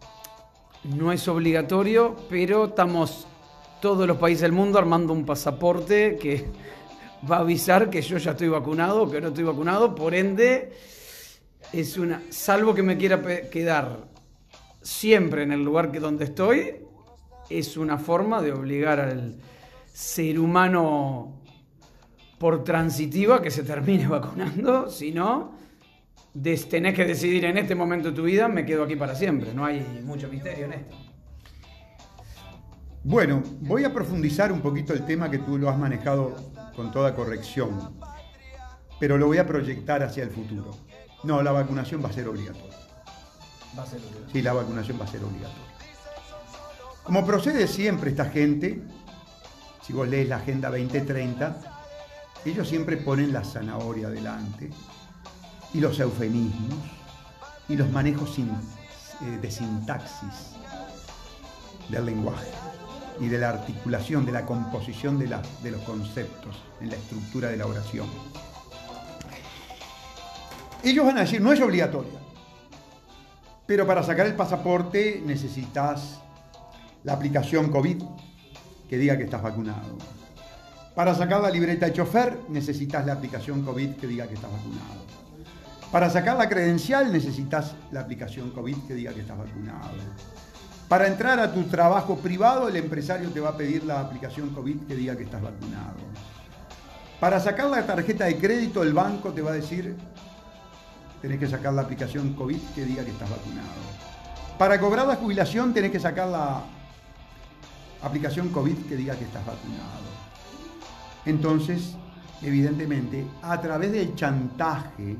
no 0.84 1.12
es 1.12 1.26
obligatorio, 1.28 2.16
pero 2.28 2.66
estamos 2.66 3.26
todos 3.80 4.06
los 4.06 4.16
países 4.16 4.42
del 4.42 4.52
mundo 4.52 4.78
armando 4.78 5.12
un 5.12 5.24
pasaporte 5.24 6.16
que 6.16 6.46
va 7.30 7.36
a 7.36 7.40
avisar 7.40 7.90
que 7.90 8.02
yo 8.02 8.18
ya 8.18 8.32
estoy 8.32 8.48
vacunado 8.48 9.02
o 9.02 9.10
que 9.10 9.20
no 9.20 9.28
estoy 9.28 9.44
vacunado, 9.44 9.94
por 9.94 10.14
ende, 10.14 10.72
es 11.72 11.96
una, 11.96 12.22
salvo 12.30 12.74
que 12.74 12.82
me 12.82 12.96
quiera 12.96 13.22
quedar 13.50 14.08
siempre 14.82 15.42
en 15.42 15.52
el 15.52 15.64
lugar 15.64 15.90
que 15.90 16.00
donde 16.00 16.24
estoy, 16.24 16.76
es 17.50 17.76
una 17.76 17.98
forma 17.98 18.42
de 18.42 18.52
obligar 18.52 19.00
al 19.00 19.36
ser 19.92 20.38
humano 20.38 21.37
por 22.38 22.64
transitiva 22.64 23.42
que 23.42 23.50
se 23.50 23.62
termine 23.62 24.06
vacunando, 24.08 24.90
si 24.90 25.12
no, 25.12 25.52
tenés 26.70 26.94
que 26.94 27.04
decidir 27.04 27.44
en 27.44 27.58
este 27.58 27.74
momento 27.74 28.10
de 28.10 28.16
tu 28.16 28.22
vida, 28.22 28.48
me 28.48 28.64
quedo 28.64 28.84
aquí 28.84 28.96
para 28.96 29.14
siempre. 29.14 29.52
No 29.52 29.64
hay 29.64 29.80
mucho 30.04 30.28
misterio 30.28 30.66
en 30.66 30.72
esto. 30.74 30.96
Bueno, 33.04 33.42
voy 33.60 33.84
a 33.84 33.92
profundizar 33.92 34.52
un 34.52 34.60
poquito 34.60 34.92
el 34.92 35.04
tema 35.06 35.30
que 35.30 35.38
tú 35.38 35.56
lo 35.56 35.70
has 35.70 35.78
manejado 35.78 36.36
con 36.76 36.90
toda 36.92 37.14
corrección, 37.14 37.94
pero 39.00 39.16
lo 39.16 39.26
voy 39.26 39.38
a 39.38 39.46
proyectar 39.46 40.02
hacia 40.02 40.24
el 40.24 40.30
futuro. 40.30 40.70
No, 41.24 41.42
la 41.42 41.52
vacunación 41.52 42.04
va 42.04 42.08
a 42.08 42.12
ser 42.12 42.28
obligatoria. 42.28 42.76
Va 43.76 43.82
a 43.82 43.86
ser 43.86 44.00
obligatorio. 44.00 44.32
Sí, 44.32 44.42
la 44.42 44.52
vacunación 44.52 45.00
va 45.00 45.04
a 45.04 45.08
ser 45.08 45.24
obligatoria. 45.24 45.64
Como 47.02 47.24
procede 47.24 47.66
siempre 47.66 48.10
esta 48.10 48.26
gente, 48.26 48.82
si 49.82 49.92
vos 49.94 50.06
lees 50.06 50.28
la 50.28 50.36
Agenda 50.36 50.68
2030, 50.68 51.77
ellos 52.44 52.68
siempre 52.68 52.96
ponen 52.96 53.32
la 53.32 53.44
zanahoria 53.44 54.08
delante 54.08 54.70
y 55.74 55.80
los 55.80 55.98
eufemismos 56.00 56.78
y 57.68 57.76
los 57.76 57.90
manejos 57.90 58.38
eh, 58.38 59.38
de 59.40 59.50
sintaxis 59.50 60.54
del 61.88 62.06
lenguaje 62.06 62.50
y 63.20 63.28
de 63.28 63.38
la 63.38 63.50
articulación, 63.50 64.24
de 64.24 64.32
la 64.32 64.46
composición 64.46 65.18
de, 65.18 65.36
de 65.62 65.70
los 65.70 65.82
conceptos 65.82 66.56
en 66.80 66.90
la 66.90 66.96
estructura 66.96 67.48
de 67.48 67.56
la 67.56 67.66
oración. 67.66 68.06
Ellos 70.84 71.04
van 71.04 71.18
a 71.18 71.22
decir, 71.22 71.40
no 71.40 71.52
es 71.52 71.60
obligatoria, 71.60 72.20
pero 73.66 73.86
para 73.86 74.02
sacar 74.02 74.26
el 74.26 74.34
pasaporte 74.34 75.20
necesitas 75.24 76.20
la 77.02 77.14
aplicación 77.14 77.70
COVID 77.70 78.02
que 78.88 78.96
diga 78.96 79.18
que 79.18 79.24
estás 79.24 79.42
vacunado. 79.42 79.98
Para 80.98 81.14
sacar 81.14 81.40
la 81.40 81.48
libreta 81.48 81.86
de 81.86 81.92
chofer 81.92 82.36
necesitas 82.48 83.06
la 83.06 83.12
aplicación 83.12 83.62
COVID 83.62 83.90
que 83.98 84.08
diga 84.08 84.26
que 84.26 84.34
estás 84.34 84.50
vacunado. 84.50 85.06
Para 85.92 86.10
sacar 86.10 86.36
la 86.36 86.48
credencial 86.48 87.12
necesitas 87.12 87.76
la 87.92 88.00
aplicación 88.00 88.50
COVID 88.50 88.78
que 88.78 88.94
diga 88.94 89.14
que 89.14 89.20
estás 89.20 89.38
vacunado. 89.38 89.94
Para 90.88 91.06
entrar 91.06 91.38
a 91.38 91.54
tu 91.54 91.62
trabajo 91.68 92.18
privado 92.18 92.66
el 92.66 92.74
empresario 92.74 93.30
te 93.30 93.38
va 93.38 93.50
a 93.50 93.56
pedir 93.56 93.84
la 93.84 94.00
aplicación 94.00 94.50
COVID 94.50 94.88
que 94.88 94.96
diga 94.96 95.16
que 95.16 95.22
estás 95.22 95.40
vacunado. 95.40 95.98
Para 97.20 97.38
sacar 97.38 97.70
la 97.70 97.86
tarjeta 97.86 98.24
de 98.24 98.36
crédito 98.36 98.82
el 98.82 98.92
banco 98.92 99.32
te 99.32 99.40
va 99.40 99.52
a 99.52 99.54
decir 99.54 99.94
tenés 101.22 101.38
que 101.38 101.46
sacar 101.46 101.74
la 101.74 101.82
aplicación 101.82 102.34
COVID 102.34 102.60
que 102.74 102.84
diga 102.84 103.04
que 103.04 103.12
estás 103.12 103.30
vacunado. 103.30 103.68
Para 104.58 104.80
cobrar 104.80 105.06
la 105.06 105.14
jubilación 105.14 105.72
tenés 105.72 105.92
que 105.92 106.00
sacar 106.00 106.26
la 106.26 106.60
aplicación 108.02 108.48
COVID 108.48 108.86
que 108.88 108.96
diga 108.96 109.14
que 109.14 109.26
estás 109.26 109.46
vacunado. 109.46 110.17
Entonces, 111.28 111.94
evidentemente, 112.40 113.22
a 113.42 113.60
través 113.60 113.92
del 113.92 114.14
chantaje, 114.14 115.14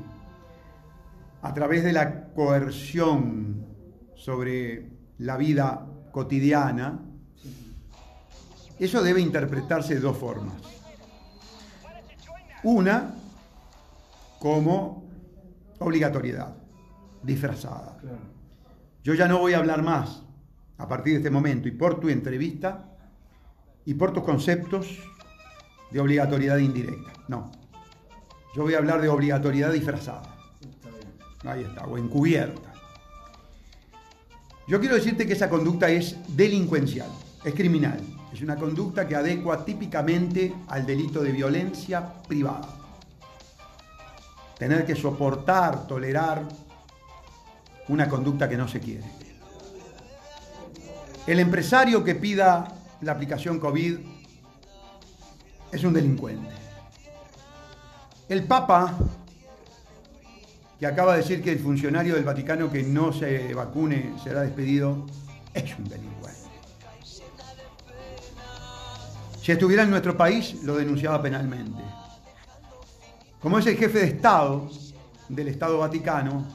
a 1.43 1.53
través 1.53 1.83
de 1.83 1.93
la 1.93 2.29
coerción 2.33 3.63
sobre 4.15 4.89
la 5.19 5.37
vida 5.37 5.85
cotidiana, 6.11 6.99
eso 8.79 9.03
debe 9.03 9.21
interpretarse 9.21 9.93
de 9.93 9.99
dos 9.99 10.17
formas. 10.17 10.55
Una, 12.63 13.13
como 14.39 15.07
obligatoriedad, 15.77 16.55
disfrazada. 17.21 17.99
Yo 19.03 19.13
ya 19.13 19.27
no 19.27 19.37
voy 19.37 19.53
a 19.53 19.59
hablar 19.59 19.83
más 19.83 20.23
a 20.79 20.87
partir 20.87 21.13
de 21.13 21.17
este 21.19 21.29
momento 21.29 21.67
y 21.67 21.71
por 21.71 21.99
tu 21.99 22.09
entrevista 22.09 22.97
y 23.85 23.93
por 23.93 24.11
tus 24.11 24.23
conceptos 24.23 24.97
de 25.91 25.99
obligatoriedad 25.99 26.57
indirecta. 26.57 27.11
No. 27.27 27.51
Yo 28.55 28.63
voy 28.63 28.73
a 28.73 28.77
hablar 28.77 29.01
de 29.01 29.09
obligatoriedad 29.09 29.71
disfrazada. 29.71 30.35
Está 30.61 30.89
bien. 30.89 31.07
Ahí 31.45 31.63
está, 31.63 31.85
o 31.85 31.97
encubierta. 31.97 32.73
Yo 34.67 34.79
quiero 34.79 34.95
decirte 34.95 35.25
que 35.25 35.33
esa 35.33 35.49
conducta 35.49 35.89
es 35.89 36.15
delincuencial, 36.35 37.09
es 37.43 37.53
criminal. 37.53 37.99
Es 38.31 38.41
una 38.41 38.55
conducta 38.55 39.07
que 39.07 39.15
adecua 39.15 39.65
típicamente 39.65 40.53
al 40.67 40.85
delito 40.85 41.23
de 41.23 41.31
violencia 41.31 42.13
privada. 42.27 42.69
Tener 44.57 44.85
que 44.85 44.95
soportar, 44.95 45.87
tolerar 45.87 46.47
una 47.87 48.07
conducta 48.07 48.47
que 48.47 48.57
no 48.57 48.67
se 48.67 48.79
quiere. 48.79 49.05
El 51.25 51.39
empresario 51.39 52.03
que 52.03 52.15
pida 52.15 52.67
la 53.01 53.13
aplicación 53.13 53.59
COVID 53.59 53.97
es 55.71 55.83
un 55.83 55.93
delincuente. 55.93 56.49
El 58.27 58.43
Papa, 58.43 58.97
que 60.79 60.85
acaba 60.85 61.13
de 61.13 61.21
decir 61.21 61.41
que 61.41 61.51
el 61.51 61.59
funcionario 61.59 62.15
del 62.15 62.23
Vaticano 62.23 62.71
que 62.71 62.83
no 62.83 63.11
se 63.11 63.53
vacune 63.53 64.13
será 64.23 64.41
despedido, 64.41 65.05
es 65.53 65.77
un 65.77 65.89
delincuente. 65.89 66.39
Si 69.41 69.51
estuviera 69.51 69.83
en 69.83 69.89
nuestro 69.89 70.15
país, 70.15 70.63
lo 70.63 70.75
denunciaba 70.75 71.21
penalmente. 71.21 71.81
Como 73.41 73.57
es 73.57 73.65
el 73.65 73.77
jefe 73.77 73.99
de 73.99 74.05
Estado 74.05 74.69
del 75.27 75.47
Estado 75.47 75.79
Vaticano, 75.79 76.45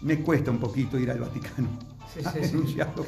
me 0.00 0.20
cuesta 0.20 0.50
un 0.50 0.58
poquito 0.58 0.98
ir 0.98 1.10
al 1.10 1.20
Vaticano 1.20 1.91
Sí, 2.14 2.20
sí, 2.44 2.74
claro. 2.74 3.04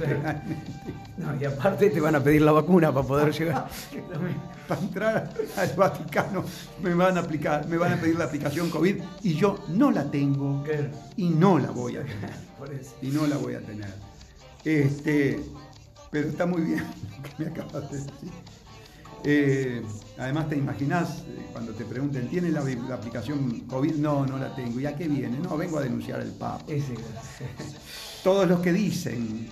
No, 1.19 1.41
y 1.41 1.45
aparte 1.45 1.91
te 1.91 2.01
van 2.01 2.15
a 2.15 2.21
pedir 2.25 2.43
la 2.43 2.53
vacuna 2.53 2.93
para 2.93 3.07
poder 3.07 3.33
llegar. 3.33 3.69
Para 4.69 4.81
entrar 4.81 5.35
al 5.59 5.69
Vaticano 5.77 6.43
me 6.83 6.95
van 6.95 7.19
a 7.19 7.21
aplicar, 7.21 7.67
me 7.69 7.77
van 7.77 7.93
a 7.93 7.97
pedir 8.01 8.17
la 8.17 8.25
aplicación 8.25 8.71
COVID 8.71 8.97
y 9.23 9.35
yo 9.35 9.59
no 9.69 9.91
la 9.91 10.11
tengo 10.11 10.63
Claro. 10.65 10.89
y 11.19 11.29
no 11.29 11.59
la 11.59 11.71
voy 11.71 11.97
a 11.97 12.03
tener. 12.03 12.31
Por 12.59 12.73
eso. 12.73 12.95
y 13.03 13.09
no 13.09 13.27
la 13.27 13.37
voy 13.37 13.55
a 13.57 13.61
tener. 13.61 13.93
Este, 14.65 15.39
pero 16.11 16.29
está 16.31 16.47
muy 16.47 16.63
bien 16.63 16.79
lo 16.79 17.23
que 17.37 17.45
me 17.45 17.51
acabas 17.51 17.91
de 17.91 17.97
decir. 17.99 18.13
Eh, 19.27 19.83
además, 20.19 20.49
te 20.49 20.57
imaginas 20.57 21.19
eh, 21.29 21.47
cuando 21.53 21.73
te 21.73 21.85
pregunten, 21.85 22.29
¿tiene 22.29 22.49
la, 22.51 22.63
la 22.63 22.95
aplicación 22.95 23.61
COVID? 23.69 23.97
No, 23.97 24.25
no 24.27 24.39
la 24.39 24.55
tengo. 24.55 24.81
¿Y 24.81 24.87
a 24.87 24.97
qué 24.97 25.09
viene? 25.09 25.39
No, 25.39 25.57
vengo 25.59 25.77
a 25.79 25.83
denunciar 25.83 26.21
al 26.21 26.31
Papa. 26.31 26.65
Todos 28.25 28.49
los 28.49 28.61
que 28.61 28.73
dicen 28.73 29.51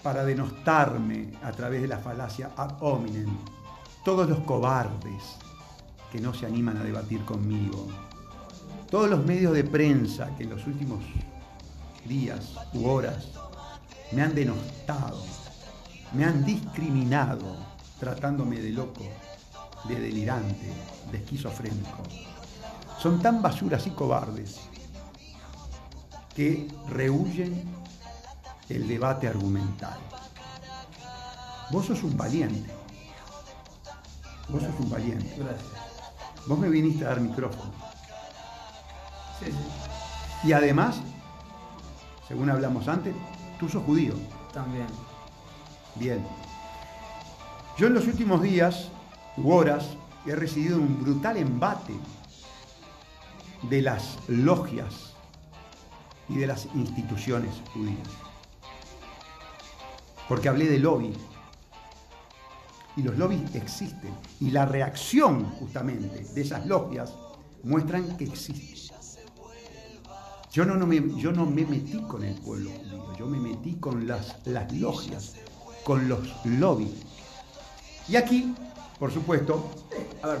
para 0.00 0.24
denostarme 0.24 1.32
a 1.42 1.50
través 1.50 1.82
de 1.82 1.88
la 1.88 1.98
falacia 1.98 2.52
ad 2.56 2.80
hominem, 2.80 3.26
todos 4.04 4.28
los 4.28 4.38
cobardes 4.44 5.34
que 6.12 6.20
no 6.20 6.32
se 6.32 6.46
animan 6.46 6.76
a 6.76 6.84
debatir 6.84 7.24
conmigo, 7.24 7.88
todos 8.88 9.10
los 9.10 9.26
medios 9.26 9.52
de 9.52 9.64
prensa 9.64 10.30
que 10.36 10.44
en 10.44 10.50
los 10.50 10.64
últimos 10.64 11.02
días 12.06 12.54
u 12.72 12.86
horas 12.86 13.30
me 14.12 14.22
han 14.22 14.32
denostado, 14.32 15.20
me 16.12 16.24
han 16.24 16.44
discriminado, 16.44 17.56
tratándome 17.98 18.60
de 18.60 18.70
loco, 18.70 19.08
de 19.88 19.96
delirante, 19.98 20.72
de 21.10 21.18
esquizofrénico. 21.18 22.04
Son 22.96 23.20
tan 23.20 23.42
basuras 23.42 23.84
y 23.88 23.90
cobardes 23.90 24.60
que 26.32 26.68
rehuyen 26.88 27.83
el 28.68 28.88
debate 28.88 29.28
argumental. 29.28 29.98
Vos 31.70 31.86
sos 31.86 32.02
un 32.02 32.16
valiente. 32.16 32.70
Vos 34.48 34.62
sos 34.62 34.80
un 34.80 34.90
valiente. 34.90 35.34
Gracias. 35.38 35.72
Vos 36.46 36.58
me 36.58 36.68
viniste 36.68 37.04
a 37.04 37.08
dar 37.08 37.20
micrófono. 37.20 37.72
Sí, 39.40 39.46
sí. 39.46 40.48
Y 40.48 40.52
además, 40.52 40.96
según 42.28 42.50
hablamos 42.50 42.86
antes, 42.88 43.14
tú 43.58 43.68
sos 43.68 43.82
judío. 43.84 44.14
También. 44.52 44.86
Bien. 45.96 46.24
Yo 47.78 47.86
en 47.86 47.94
los 47.94 48.06
últimos 48.06 48.42
días 48.42 48.88
u 49.36 49.50
horas 49.50 49.96
he 50.26 50.34
recibido 50.34 50.78
un 50.78 51.02
brutal 51.02 51.36
embate 51.36 51.94
de 53.62 53.82
las 53.82 54.18
logias 54.28 55.14
y 56.28 56.36
de 56.36 56.46
las 56.46 56.66
instituciones 56.74 57.50
judías. 57.72 58.08
Porque 60.28 60.48
hablé 60.48 60.66
de 60.66 60.78
lobby. 60.78 61.12
Y 62.96 63.02
los 63.02 63.18
lobbies 63.18 63.54
existen. 63.54 64.14
Y 64.40 64.50
la 64.50 64.66
reacción 64.66 65.50
justamente 65.52 66.24
de 66.34 66.40
esas 66.40 66.66
logias 66.66 67.12
muestran 67.62 68.16
que 68.16 68.24
existen. 68.24 68.74
Yo 70.52 70.64
no, 70.64 70.76
no 70.76 70.86
me, 70.86 71.02
yo 71.16 71.32
no 71.32 71.46
me 71.46 71.66
metí 71.66 72.00
con 72.02 72.22
el 72.22 72.34
pueblo 72.34 72.70
judío, 72.70 73.16
yo 73.18 73.26
me 73.26 73.38
metí 73.40 73.74
con 73.74 74.06
las, 74.06 74.36
las 74.46 74.72
logias, 74.72 75.34
con 75.82 76.08
los 76.08 76.20
lobbies. 76.44 76.94
Y 78.06 78.14
aquí, 78.14 78.54
por 79.00 79.10
supuesto, 79.10 79.68
A 80.22 80.28
ver, 80.28 80.38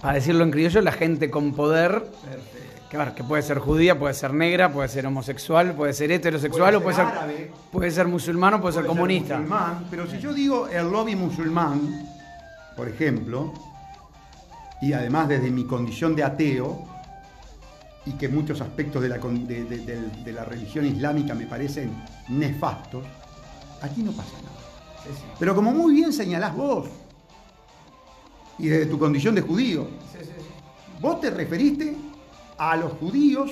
para 0.00 0.14
decirlo 0.14 0.44
en 0.44 0.50
criollo, 0.50 0.80
la 0.82 0.92
gente 0.92 1.30
con 1.30 1.52
poder, 1.54 2.04
que, 2.90 2.96
ver, 2.96 3.14
que 3.14 3.24
puede 3.24 3.42
ser 3.42 3.58
judía, 3.58 3.98
puede 3.98 4.14
ser 4.14 4.32
negra, 4.34 4.72
puede 4.72 4.88
ser 4.88 5.06
homosexual, 5.06 5.72
puede 5.74 5.92
ser 5.92 6.12
heterosexual, 6.12 6.74
Puede 6.74 6.74
ser 6.74 6.76
o 6.80 6.82
puede 6.82 6.96
ser, 6.96 7.06
árabe. 7.06 7.50
puede 7.72 7.90
ser 7.90 8.06
musulmán 8.08 8.54
o 8.54 8.60
puede, 8.60 8.74
ser 8.74 8.86
comunista. 8.86 9.36
musulmán, 9.38 9.86
pero 9.90 10.06
si 10.06 10.18
yo 10.18 10.32
digo 10.32 10.68
el 10.68 10.90
lobby 10.90 11.16
musulmán, 11.16 11.80
por 12.76 12.88
ejemplo, 12.88 13.52
y 14.82 14.92
además 14.92 15.28
desde 15.28 15.50
mi 15.50 15.64
condición 15.64 16.14
de 16.14 16.22
ateo, 16.24 16.84
y 18.04 18.12
que 18.12 18.28
muchos 18.28 18.60
aspectos 18.60 19.02
de 19.02 19.08
la, 19.08 19.16
de- 19.18 19.64
de- 19.64 20.08
de 20.24 20.32
la 20.32 20.44
religión 20.44 20.84
islámica 20.86 21.34
me 21.34 21.46
parecen 21.46 21.90
nefastos, 22.28 23.04
aquí 23.82 24.02
no 24.02 24.12
pasa 24.12 24.30
nada. 24.44 25.16
Pero 25.38 25.54
como 25.56 25.72
muy 25.72 25.94
bien 25.94 26.12
señalás 26.12 26.54
vos, 26.54 26.86
y 28.58 28.68
desde 28.68 28.86
tu 28.86 28.98
condición 28.98 29.34
de 29.34 29.40
judío, 29.42 29.86
Sí, 30.12 30.18
sí, 30.22 30.30
sí. 30.38 30.44
vos 31.00 31.20
te 31.20 31.30
referiste 31.30 31.94
a 32.58 32.76
los 32.76 32.92
judíos 32.92 33.50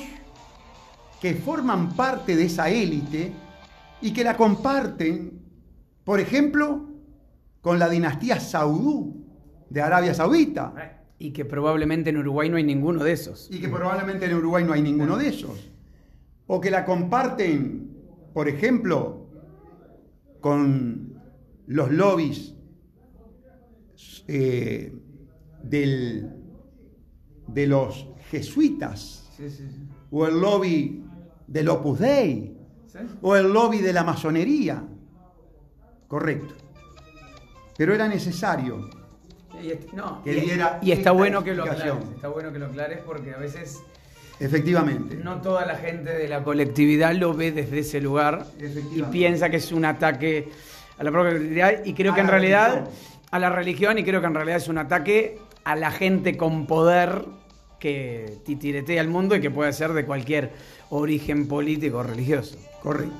que 1.20 1.34
forman 1.34 1.94
parte 1.94 2.36
de 2.36 2.44
esa 2.44 2.68
élite 2.70 3.32
y 4.00 4.12
que 4.12 4.24
la 4.24 4.36
comparten, 4.36 5.40
por 6.04 6.20
ejemplo, 6.20 6.86
con 7.60 7.78
la 7.78 7.88
dinastía 7.88 8.40
saudú 8.40 9.24
de 9.70 9.80
Arabia 9.80 10.14
Saudita. 10.14 11.00
Y 11.18 11.32
que 11.32 11.44
probablemente 11.44 12.10
en 12.10 12.18
Uruguay 12.18 12.50
no 12.50 12.56
hay 12.56 12.64
ninguno 12.64 13.02
de 13.02 13.12
esos. 13.12 13.48
Y 13.50 13.60
que 13.60 13.68
probablemente 13.68 14.26
en 14.26 14.34
Uruguay 14.34 14.64
no 14.64 14.72
hay 14.74 14.82
ninguno 14.82 15.16
de 15.16 15.28
esos. 15.28 15.70
O 16.46 16.60
que 16.60 16.70
la 16.70 16.84
comparten, 16.84 17.88
por 18.34 18.48
ejemplo, 18.48 19.26
con 20.40 21.14
los 21.66 21.90
lobbies 21.90 22.53
eh, 24.28 24.92
del, 25.62 26.30
de 27.46 27.66
los 27.66 28.08
jesuitas, 28.30 29.30
o 30.10 30.26
el 30.26 30.40
lobby 30.40 31.04
del 31.46 31.68
Opus 31.68 31.98
Dei, 31.98 32.56
o 33.22 33.36
el 33.36 33.52
lobby 33.52 33.78
de 33.78 33.92
la 33.92 34.04
masonería. 34.04 34.82
Correcto. 36.08 36.54
Pero 37.76 37.94
era 37.94 38.06
necesario 38.06 38.88
y, 39.60 39.96
no, 39.96 40.22
que 40.22 40.32
diera 40.32 40.78
y 40.82 40.92
está 40.92 41.10
bueno 41.10 41.42
que 41.42 41.54
lo 41.54 41.64
aclares, 41.64 41.94
está 42.14 42.28
bueno 42.28 42.52
que 42.52 42.58
lo 42.58 42.66
aclares 42.66 43.00
porque 43.04 43.32
a 43.32 43.38
veces 43.38 43.82
Efectivamente. 44.40 45.16
No 45.16 45.40
toda 45.40 45.64
la 45.64 45.76
gente 45.76 46.12
de 46.12 46.28
la 46.28 46.42
colectividad 46.42 47.14
lo 47.14 47.34
ve 47.34 47.52
desde 47.52 47.78
ese 47.78 48.00
lugar 48.00 48.46
y 48.92 49.02
piensa 49.04 49.48
que 49.48 49.58
es 49.58 49.70
un 49.70 49.84
ataque 49.84 50.48
a 50.98 51.04
la 51.04 51.12
propia 51.12 51.32
colectividad 51.32 51.84
y 51.84 51.94
creo 51.94 52.14
que 52.14 52.20
en 52.20 52.28
realidad 52.28 52.88
a 53.34 53.38
la 53.40 53.50
religión 53.50 53.98
y 53.98 54.04
creo 54.04 54.20
que 54.20 54.28
en 54.28 54.34
realidad 54.34 54.58
es 54.58 54.68
un 54.68 54.78
ataque 54.78 55.40
a 55.64 55.74
la 55.74 55.90
gente 55.90 56.36
con 56.36 56.66
poder 56.66 57.24
que 57.80 58.38
titiretea 58.44 59.00
al 59.00 59.08
mundo 59.08 59.34
y 59.34 59.40
que 59.40 59.50
puede 59.50 59.72
ser 59.72 59.92
de 59.92 60.06
cualquier 60.06 60.52
origen 60.90 61.48
político 61.48 61.98
o 61.98 62.02
religioso. 62.04 62.56
Correcto. 62.80 63.16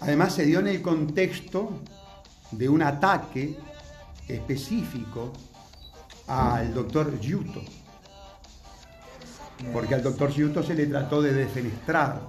Además 0.00 0.34
se 0.34 0.46
dio 0.46 0.60
en 0.60 0.68
el 0.68 0.80
contexto 0.80 1.82
de 2.52 2.70
un 2.70 2.80
ataque 2.80 3.54
específico 4.26 5.34
al 6.26 6.72
doctor 6.72 7.20
Yuto 7.20 7.60
porque 9.74 9.94
al 9.94 10.02
doctor 10.02 10.30
Yuto 10.30 10.62
se 10.62 10.74
le 10.74 10.86
trató 10.86 11.20
de 11.20 11.34
defenestrar. 11.34 12.22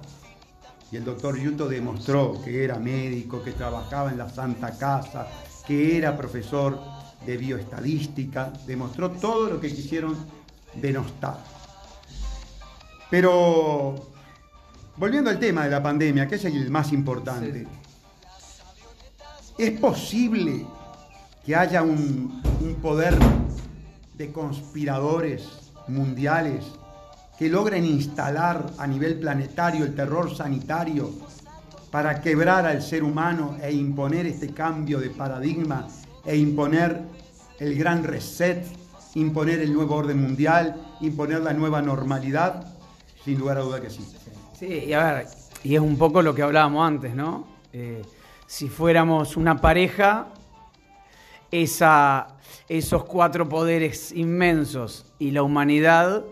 Y 0.90 0.96
el 0.96 1.04
doctor 1.06 1.40
Yuto 1.40 1.66
demostró 1.66 2.42
que 2.44 2.62
era 2.62 2.78
médico, 2.78 3.42
que 3.42 3.52
trabajaba 3.52 4.10
en 4.10 4.18
la 4.18 4.28
Santa 4.28 4.76
Casa, 4.76 5.26
que 5.66 5.96
era 5.96 6.16
profesor 6.16 6.78
de 7.24 7.36
bioestadística, 7.36 8.52
demostró 8.66 9.10
todo 9.10 9.48
lo 9.48 9.60
que 9.60 9.72
quisieron 9.72 10.16
denostar. 10.74 11.38
Pero 13.10 13.94
volviendo 14.96 15.30
al 15.30 15.38
tema 15.38 15.64
de 15.64 15.70
la 15.70 15.82
pandemia, 15.82 16.26
que 16.26 16.36
es 16.36 16.44
el 16.44 16.70
más 16.70 16.92
importante, 16.92 17.66
¿es 19.58 19.80
posible 19.80 20.66
que 21.44 21.54
haya 21.54 21.82
un, 21.82 22.42
un 22.60 22.74
poder 22.76 23.16
de 24.14 24.32
conspiradores 24.32 25.48
mundiales 25.88 26.64
que 27.38 27.48
logren 27.48 27.84
instalar 27.84 28.70
a 28.78 28.86
nivel 28.86 29.18
planetario 29.18 29.84
el 29.84 29.94
terror 29.94 30.34
sanitario 30.34 31.10
para 31.92 32.22
quebrar 32.22 32.66
al 32.66 32.80
ser 32.80 33.04
humano 33.04 33.58
e 33.62 33.70
imponer 33.70 34.26
este 34.26 34.52
cambio 34.54 34.98
de 34.98 35.10
paradigma 35.10 35.86
e 36.24 36.36
imponer 36.36 37.02
el 37.60 37.76
gran 37.76 38.02
reset, 38.02 38.64
imponer 39.14 39.60
el 39.60 39.74
nuevo 39.74 39.96
orden 39.96 40.20
mundial, 40.20 40.74
imponer 41.02 41.40
la 41.40 41.52
nueva 41.52 41.82
normalidad? 41.82 42.66
Sin 43.22 43.38
lugar 43.38 43.58
a 43.58 43.60
duda 43.60 43.80
que 43.80 43.90
sí. 43.90 44.04
Sí, 44.58 44.84
y 44.86 44.92
a 44.94 45.12
ver, 45.12 45.26
y 45.62 45.74
es 45.74 45.80
un 45.82 45.98
poco 45.98 46.22
lo 46.22 46.34
que 46.34 46.40
hablábamos 46.40 46.88
antes, 46.88 47.14
¿no? 47.14 47.46
Eh, 47.74 48.00
si 48.46 48.70
fuéramos 48.70 49.36
una 49.36 49.60
pareja, 49.60 50.28
esa, 51.50 52.38
esos 52.70 53.04
cuatro 53.04 53.48
poderes 53.50 54.12
inmensos 54.12 55.12
y 55.18 55.30
la 55.32 55.42
humanidad 55.42 56.24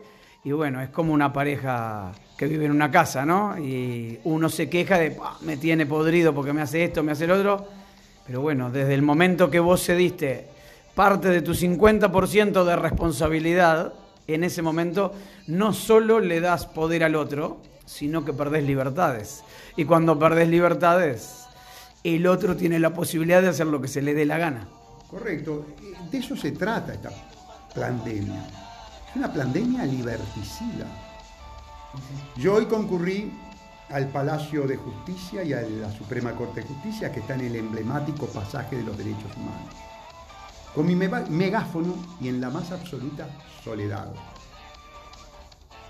y 0.43 0.53
bueno, 0.53 0.81
es 0.81 0.89
como 0.89 1.13
una 1.13 1.35
pareja 1.35 2.13
que 2.41 2.47
vive 2.47 2.65
en 2.65 2.71
una 2.71 2.91
casa, 2.91 3.27
¿no? 3.27 3.59
Y 3.59 4.19
uno 4.25 4.49
se 4.49 4.71
queja 4.71 4.97
de, 4.97 5.15
me 5.43 5.59
tiene 5.59 5.85
podrido 5.85 6.35
porque 6.35 6.55
me 6.55 6.63
hace 6.63 6.85
esto, 6.85 7.03
me 7.03 7.13
hace 7.13 7.27
el 7.27 7.33
otro. 7.33 7.69
Pero 8.27 8.41
bueno, 8.41 8.71
desde 8.71 8.95
el 8.95 9.03
momento 9.03 9.51
que 9.51 9.61
vos 9.61 9.85
cediste 9.85 10.47
parte 10.95 11.29
de 11.29 11.43
tu 11.43 11.53
50% 11.53 12.65
de 12.65 12.77
responsabilidad, 12.77 13.93
en 14.27 14.43
ese 14.43 14.63
momento 14.63 15.13
no 15.49 15.75
solo 15.75 16.19
le 16.19 16.41
das 16.41 16.65
poder 16.65 17.05
al 17.05 17.15
otro, 17.15 17.61
sino 17.85 18.25
que 18.25 18.33
perdés 18.33 18.65
libertades. 18.65 19.45
Y 19.77 19.85
cuando 19.85 20.19
perdés 20.19 20.49
libertades, 20.49 21.45
el 22.05 22.27
otro 22.27 22.57
tiene 22.57 22.81
la 22.81 22.95
posibilidad 22.95 23.43
de 23.43 23.49
hacer 23.49 23.67
lo 23.67 23.83
que 23.83 23.89
se 23.89 24.01
le 24.01 24.15
dé 24.15 24.25
la 24.25 24.39
gana. 24.39 24.67
Correcto. 25.11 25.67
De 26.11 26.17
eso 26.17 26.35
se 26.35 26.53
trata 26.53 26.95
esta 26.95 27.11
pandemia 27.75 28.47
es 29.11 29.17
una 29.17 29.31
pandemia 29.31 29.85
liberticida. 29.85 31.10
Yo 32.37 32.55
hoy 32.55 32.67
concurrí 32.67 33.33
al 33.89 34.09
Palacio 34.09 34.67
de 34.67 34.77
Justicia 34.77 35.43
y 35.43 35.53
a 35.53 35.63
la 35.63 35.91
Suprema 35.91 36.33
Corte 36.33 36.61
de 36.61 36.69
Justicia, 36.69 37.13
que 37.13 37.21
está 37.21 37.35
en 37.35 37.43
el 37.43 37.57
emblemático 37.57 38.27
pasaje 38.27 38.77
de 38.77 38.85
los 38.85 38.97
derechos 38.97 39.37
humanos, 39.37 39.75
con 40.75 40.87
mi 40.87 40.95
megáfono 40.95 41.95
y 42.21 42.29
en 42.29 42.41
la 42.41 42.51
más 42.51 42.71
absoluta 42.71 43.29
soledad. 43.65 44.13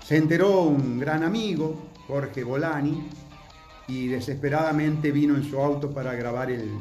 Se 0.03 0.17
enteró 0.17 0.63
un 0.63 0.99
gran 0.99 1.23
amigo, 1.23 1.89
Jorge 2.07 2.43
Bolani, 2.43 3.07
y 3.87 4.07
desesperadamente 4.07 5.11
vino 5.11 5.35
en 5.35 5.43
su 5.43 5.59
auto 5.59 5.91
para 5.91 6.13
grabar 6.15 6.49
el, 6.49 6.71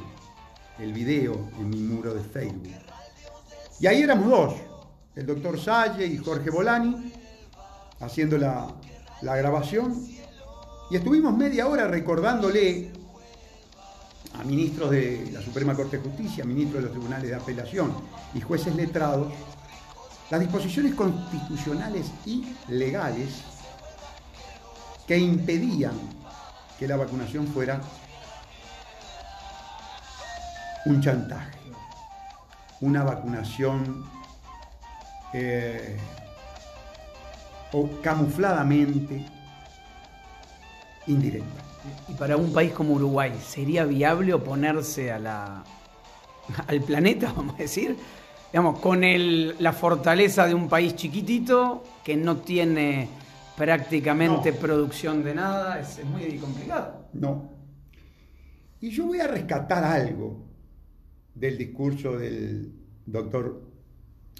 el 0.78 0.92
video 0.92 1.50
en 1.58 1.68
mi 1.68 1.78
muro 1.78 2.14
de 2.14 2.22
Facebook. 2.22 2.74
Y 3.78 3.86
ahí 3.86 4.02
éramos 4.02 4.28
dos, 4.28 4.54
el 5.14 5.26
doctor 5.26 5.60
Salle 5.60 6.06
y 6.06 6.16
Jorge 6.16 6.50
Bolani 6.50 7.12
haciendo 8.00 8.38
la, 8.38 8.68
grabación. 9.22 9.94
Y 10.90 10.96
estuvimos 10.96 11.36
media 11.36 11.68
hora 11.68 11.86
recordándole 11.86 12.90
a 14.38 14.44
ministros 14.44 14.90
de 14.90 15.30
la 15.32 15.40
Suprema 15.40 15.74
Corte 15.74 15.98
de 15.98 16.02
Justicia, 16.04 16.44
ministros 16.44 16.82
de 16.82 16.82
los 16.82 16.92
tribunales 16.92 17.28
de 17.28 17.36
apelación 17.36 17.92
y 18.34 18.40
jueces 18.40 18.74
letrados, 18.74 19.32
las 20.30 20.40
disposiciones 20.40 20.94
constitucionales 20.94 22.10
y 22.24 22.54
legales 22.68 23.42
que 25.06 25.18
impedían 25.18 25.92
que 26.78 26.88
la 26.88 26.96
vacunación 26.96 27.46
fuera 27.48 27.80
un 30.86 31.00
chantaje, 31.00 31.58
una 32.80 33.02
vacunación 33.02 34.04
eh, 35.32 35.96
o 37.72 37.88
camufladamente 38.02 39.24
indirecta. 41.06 41.62
Y 42.08 42.14
para 42.14 42.36
un 42.36 42.52
país 42.52 42.72
como 42.72 42.94
Uruguay, 42.94 43.32
¿sería 43.42 43.84
viable 43.84 44.34
oponerse 44.34 45.10
a 45.10 45.18
la, 45.18 45.64
al 46.66 46.80
planeta, 46.82 47.32
vamos 47.36 47.54
a 47.54 47.62
decir? 47.62 47.96
Digamos, 48.52 48.80
con 48.80 49.04
el, 49.04 49.56
la 49.60 49.72
fortaleza 49.72 50.46
de 50.46 50.54
un 50.54 50.68
país 50.68 50.96
chiquitito 50.96 51.84
que 52.04 52.16
no 52.16 52.38
tiene 52.38 53.08
prácticamente 53.56 54.52
producción 54.52 55.22
de 55.22 55.34
nada, 55.34 55.78
es, 55.78 55.98
es 55.98 56.04
muy 56.04 56.36
complicado. 56.38 57.06
No. 57.12 57.50
Y 58.80 58.90
yo 58.90 59.06
voy 59.06 59.20
a 59.20 59.28
rescatar 59.28 59.84
algo 59.84 60.46
del 61.34 61.58
discurso 61.58 62.18
del 62.18 62.72
doctor 63.06 63.62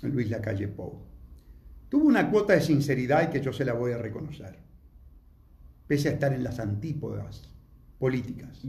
Luis 0.03 0.29
Lacalle 0.31 0.69
Pou. 0.69 1.10
Tuvo 1.91 2.07
una 2.07 2.31
cuota 2.31 2.55
de 2.55 2.63
sinceridad 2.63 3.29
y 3.29 3.31
que 3.31 3.43
yo 3.43 3.53
se 3.53 3.65
la 3.65 3.75
voy 3.75 3.93
a 3.93 3.99
reconocer, 3.99 4.57
pese 5.87 6.09
a 6.09 6.13
estar 6.13 6.33
en 6.33 6.43
las 6.43 6.59
antípodas 6.59 7.51
políticas. 7.99 8.63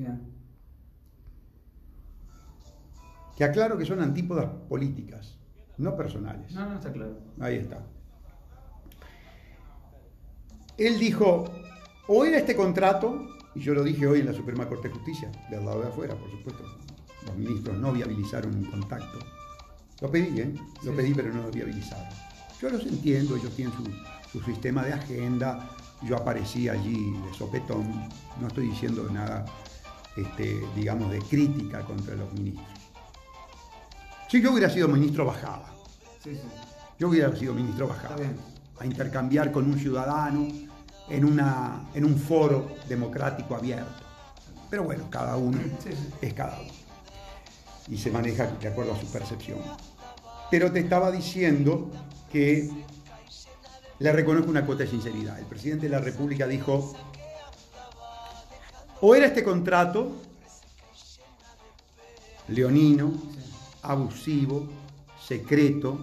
Que 3.38 3.44
aclaro 3.46 3.78
que 3.78 3.86
son 3.86 4.02
antípodas 4.02 4.50
políticas, 4.68 5.38
no 5.78 5.96
personales. 5.96 6.52
No, 6.52 6.68
no 6.68 6.76
está 6.76 6.92
claro. 6.92 7.18
Ahí 7.40 7.56
está. 7.56 7.86
Él 10.78 11.00
dijo, 11.00 11.46
o 12.08 12.26
era 12.26 12.40
este 12.40 12.56
contrato, 12.56 13.30
y 13.56 13.62
yo 13.62 13.74
lo 13.74 13.84
dije 13.84 14.06
hoy 14.06 14.20
en 14.20 14.26
la 14.26 14.34
Suprema 14.34 14.68
Corte 14.68 14.90
de 14.90 14.96
Justicia, 14.96 15.32
del 15.50 15.64
lado 15.64 15.82
de 15.82 15.88
afuera, 15.88 16.16
por 16.16 16.30
supuesto, 16.30 16.64
los 17.26 17.38
ministros 17.38 17.78
no 17.78 17.94
viabilizaron 17.94 18.56
un 18.56 18.66
contacto 18.66 19.20
lo 20.02 20.10
pedí, 20.10 20.42
¿eh? 20.42 20.52
Lo 20.84 20.96
pedí, 20.96 21.14
pero 21.14 21.32
no 21.32 21.44
lo 21.44 21.52
viabilizado. 21.52 22.04
Yo 22.62 22.70
los 22.70 22.86
entiendo, 22.86 23.36
ellos 23.36 23.52
tienen 23.56 23.74
su, 24.32 24.40
sistema 24.42 24.84
de 24.84 24.94
agenda. 24.94 25.72
Yo 26.04 26.16
aparecí 26.16 26.70
allí 26.70 27.12
de 27.12 27.34
sopetón. 27.36 28.08
No 28.40 28.48
estoy 28.48 28.68
diciendo 28.68 29.10
nada, 29.12 29.46
este, 30.16 30.62
digamos, 30.76 31.12
de 31.12 31.20
crítica 31.20 31.82
contra 31.82 32.16
los 32.16 32.32
ministros. 32.34 32.68
Si 34.30 34.42
yo 34.42 34.52
hubiera 34.52 34.70
sido 34.70 34.88
ministro, 34.88 35.26
bajaba. 35.26 35.74
Sí, 36.24 36.36
sí. 36.36 36.42
Yo 37.00 37.10
hubiera 37.10 37.36
sido 37.36 37.56
ministro, 37.56 37.88
bajaba. 37.88 38.18
a 38.80 38.86
intercambiar 38.86 39.52
con 39.52 39.66
un 39.66 39.80
ciudadano 39.80 40.48
en, 41.10 41.26
una, 41.26 41.90
en 41.96 42.06
un 42.06 42.16
foro 42.16 42.76
democrático 42.88 43.56
abierto. 43.56 44.04
Pero 44.70 44.84
bueno, 44.84 45.06
cada 45.10 45.36
uno 45.36 45.60
es 46.22 46.34
cada 46.36 46.60
uno. 46.60 46.72
Y 47.88 47.98
se 47.98 48.12
maneja 48.12 48.46
de 48.46 48.68
acuerdo 48.68 48.94
a 48.94 49.00
su 49.00 49.08
percepción. 49.08 49.60
Pero 50.52 50.72
te 50.72 50.80
estaba 50.80 51.12
diciendo 51.12 51.90
que 52.32 52.70
le 54.00 54.12
reconozco 54.12 54.50
una 54.50 54.66
cuota 54.66 54.84
de 54.84 54.90
sinceridad. 54.90 55.38
El 55.40 55.46
presidente 55.46 55.88
de 55.88 55.92
la 55.92 56.00
República 56.00 56.48
dijo, 56.48 56.96
o 59.02 59.16
era 59.16 59.28
este 59.28 59.44
contrato 59.44 60.12
leonino, 62.48 63.14
abusivo, 63.84 64.68
secreto, 65.26 66.00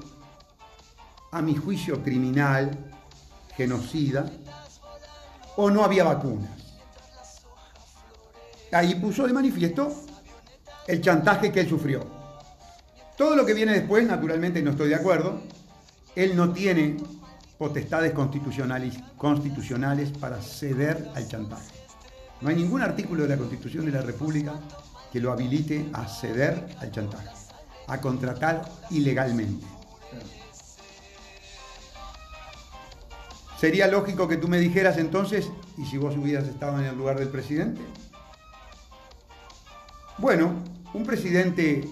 a 1.31 1.43
mi 1.43 1.55
juicio 1.55 2.03
criminal, 2.03 2.71
genocida, 3.57 4.31
o 5.57 5.71
no 5.71 5.85
había 5.85 6.05
vacunas. 6.05 6.51
Ahí 8.73 8.95
puso 8.97 9.27
de 9.27 9.33
manifiesto 9.33 9.93
el 10.87 11.01
chantaje 11.01 11.53
que 11.53 11.61
él 11.61 11.69
sufrió. 11.69 12.07
Todo 13.17 13.35
lo 13.35 13.45
que 13.45 13.55
viene 13.55 13.73
después, 13.73 14.07
naturalmente 14.07 14.63
no 14.63 14.71
estoy 14.71 14.91
de 14.91 14.95
acuerdo. 14.95 15.41
Él 16.19 16.35
no 16.35 16.53
tiene 16.53 16.97
potestades 17.59 18.13
constitucionales, 18.13 20.11
para 20.19 20.43
ceder 20.43 21.09
al 21.15 21.29
chantaje. 21.29 21.71
No 22.41 22.49
hay 22.49 22.57
ningún 22.57 22.83
artículo 22.83 23.23
de 23.23 23.29
la 23.29 23.37
Constitución 23.37 23.87
de 23.87 23.93
la 23.93 24.03
República 24.03 24.55
que 25.13 25.21
lo 25.21 25.31
habilite 25.31 25.89
a 25.93 26.09
ceder 26.09 26.77
al 26.81 26.91
chantaje, 26.91 27.29
a 27.87 28.01
contratar 28.01 28.69
ilegalmente. 28.91 29.65
Sería 33.57 33.87
lógico 33.87 34.27
que 34.27 34.39
tú 34.39 34.49
me 34.49 34.59
dijeras 34.59 34.99
entonces, 34.99 35.49
¿y 35.77 35.87
si 35.87 35.99
vos 35.99 36.17
hubieras 36.17 36.49
estado 36.49 36.81
en 36.81 36.87
el 36.87 36.99
lugar 36.99 37.21
del 37.21 37.29
presidente? 37.29 37.81
Bueno, 40.19 40.65
un 40.95 41.07
presidente 41.07 41.89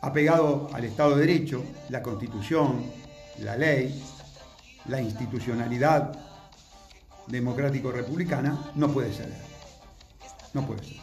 apegado 0.00 0.68
al 0.72 0.82
Estado 0.82 1.14
de 1.14 1.26
Derecho, 1.26 1.62
la 1.90 2.02
Constitución, 2.02 3.03
la 3.38 3.56
ley, 3.56 4.02
la 4.86 5.00
institucionalidad 5.00 6.12
democrático-republicana, 7.26 8.70
no 8.74 8.88
puede 8.92 9.12
ceder. 9.12 9.42
No 10.52 10.66
puede 10.66 10.84
ser. 10.84 10.96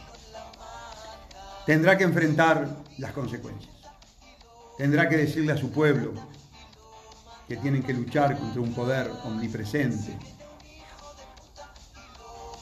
Tendrá 1.66 1.96
que 1.96 2.04
enfrentar 2.04 2.68
las 2.98 3.12
consecuencias. 3.12 3.72
Tendrá 4.78 5.08
que 5.08 5.16
decirle 5.16 5.52
a 5.52 5.56
su 5.56 5.70
pueblo 5.70 6.12
que 7.46 7.56
tienen 7.56 7.82
que 7.82 7.92
luchar 7.92 8.38
contra 8.38 8.60
un 8.60 8.72
poder 8.72 9.10
omnipresente, 9.24 10.16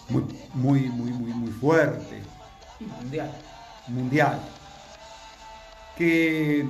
muy, 0.08 0.24
muy, 0.54 0.80
muy, 0.88 1.12
muy, 1.12 1.32
muy 1.32 1.52
fuerte. 1.52 2.20
Mundial. 2.80 3.30
Mundial. 3.86 4.40
Que 5.96 6.66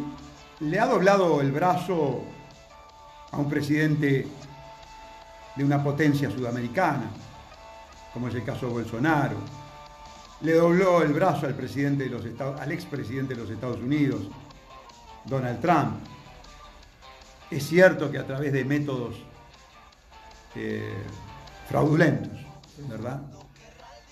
le 0.60 0.78
ha 0.78 0.86
doblado 0.86 1.40
el 1.40 1.50
brazo 1.50 2.22
a 3.32 3.38
un 3.38 3.48
presidente 3.48 4.26
de 5.56 5.64
una 5.64 5.82
potencia 5.82 6.30
sudamericana, 6.30 7.10
como 8.12 8.28
es 8.28 8.34
el 8.34 8.44
caso 8.44 8.66
de 8.66 8.72
Bolsonaro. 8.72 9.36
Le 10.42 10.54
dobló 10.54 11.02
el 11.02 11.12
brazo 11.12 11.46
al 11.46 11.54
presidente 11.54 12.04
de 12.04 12.10
los 12.10 12.24
Estados, 12.24 12.60
al 12.60 12.72
expresidente 12.72 13.34
de 13.34 13.40
los 13.40 13.50
Estados 13.50 13.78
Unidos, 13.78 14.22
Donald 15.24 15.60
Trump. 15.60 15.96
Es 17.50 17.66
cierto 17.66 18.10
que 18.10 18.18
a 18.18 18.26
través 18.26 18.52
de 18.52 18.64
métodos 18.64 19.16
eh, 20.54 21.02
fraudulentos, 21.68 22.38
¿verdad? 22.88 23.20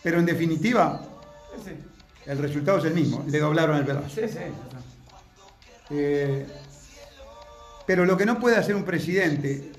Pero 0.02 0.18
en 0.18 0.26
definitiva, 0.26 1.00
el 2.26 2.38
resultado 2.38 2.78
es 2.78 2.84
el 2.84 2.94
mismo. 2.94 3.24
Le 3.26 3.38
doblaron 3.38 3.76
el 3.76 3.84
brazo. 3.84 4.08
Sí, 4.08 4.28
sí. 4.28 4.38
Eh, 5.90 6.46
pero 7.88 8.04
lo 8.04 8.18
que 8.18 8.26
no 8.26 8.38
puede 8.38 8.58
hacer 8.58 8.76
un 8.76 8.84
presidente, 8.84 9.72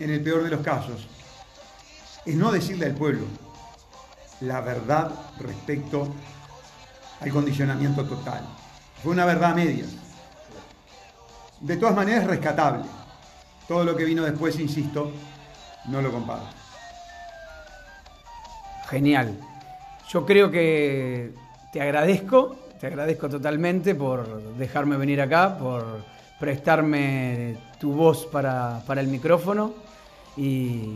en 0.00 0.10
el 0.10 0.20
peor 0.20 0.42
de 0.42 0.50
los 0.50 0.62
casos, 0.62 1.06
es 2.26 2.34
no 2.34 2.50
decirle 2.50 2.86
al 2.86 2.94
pueblo 2.94 3.24
la 4.40 4.60
verdad 4.60 5.12
respecto 5.38 6.12
al 7.20 7.30
condicionamiento 7.30 8.04
total. 8.04 8.44
Fue 9.00 9.12
una 9.12 9.24
verdad 9.24 9.54
media. 9.54 9.84
De 11.60 11.76
todas 11.76 11.94
maneras, 11.94 12.26
rescatable. 12.26 12.82
Todo 13.68 13.84
lo 13.84 13.94
que 13.94 14.06
vino 14.06 14.24
después, 14.24 14.58
insisto, 14.58 15.12
no 15.86 16.02
lo 16.02 16.10
comparto. 16.10 16.48
Genial. 18.90 19.38
Yo 20.08 20.26
creo 20.26 20.50
que 20.50 21.32
te 21.72 21.80
agradezco, 21.80 22.56
te 22.80 22.88
agradezco 22.88 23.28
totalmente 23.28 23.94
por 23.94 24.56
dejarme 24.56 24.96
venir 24.96 25.22
acá, 25.22 25.56
por 25.56 26.10
prestarme 26.42 27.56
tu 27.78 27.92
voz 27.92 28.26
para, 28.26 28.82
para 28.84 29.00
el 29.00 29.06
micrófono 29.06 29.74
y, 30.36 30.94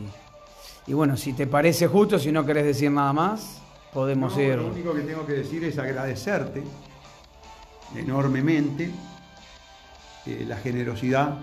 y, 0.85 0.91
bueno, 0.91 1.15
si 1.15 1.31
te 1.31 1.47
parece 1.47 1.87
justo, 1.87 2.19
si 2.19 2.33
no 2.33 2.45
querés 2.45 2.65
decir 2.65 2.91
nada 2.91 3.13
más, 3.13 3.61
podemos 3.93 4.35
No, 4.35 4.41
ir... 4.43 4.57
Lo 4.57 4.67
único 4.67 4.93
que 4.93 5.03
tengo 5.03 5.25
que 5.25 5.31
decir 5.31 5.63
es 5.63 5.79
agradecerte 5.79 6.63
enormemente 7.95 8.91
eh, 10.25 10.43
la 10.45 10.57
generosidad 10.57 11.37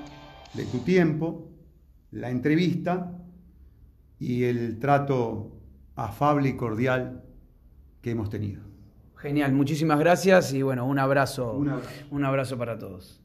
de 0.52 0.66
tu 0.66 0.80
tiempo, 0.80 1.48
la 2.10 2.28
entrevista 2.28 3.10
y 4.18 4.44
el 4.44 4.78
trato 4.78 5.50
afable 5.96 6.50
y 6.50 6.56
cordial 6.58 7.22
que 8.02 8.10
hemos 8.10 8.28
tenido. 8.28 8.60
Genial, 9.16 9.54
muchísimas 9.54 9.98
gracias 9.98 10.52
y 10.52 10.60
bueno, 10.60 10.84
un 10.84 10.98
abrazo, 10.98 11.54
Un 11.54 11.70
abrazo. 11.70 11.90
un 12.10 12.24
abrazo 12.26 12.58
para 12.58 12.78
todos. 12.78 13.23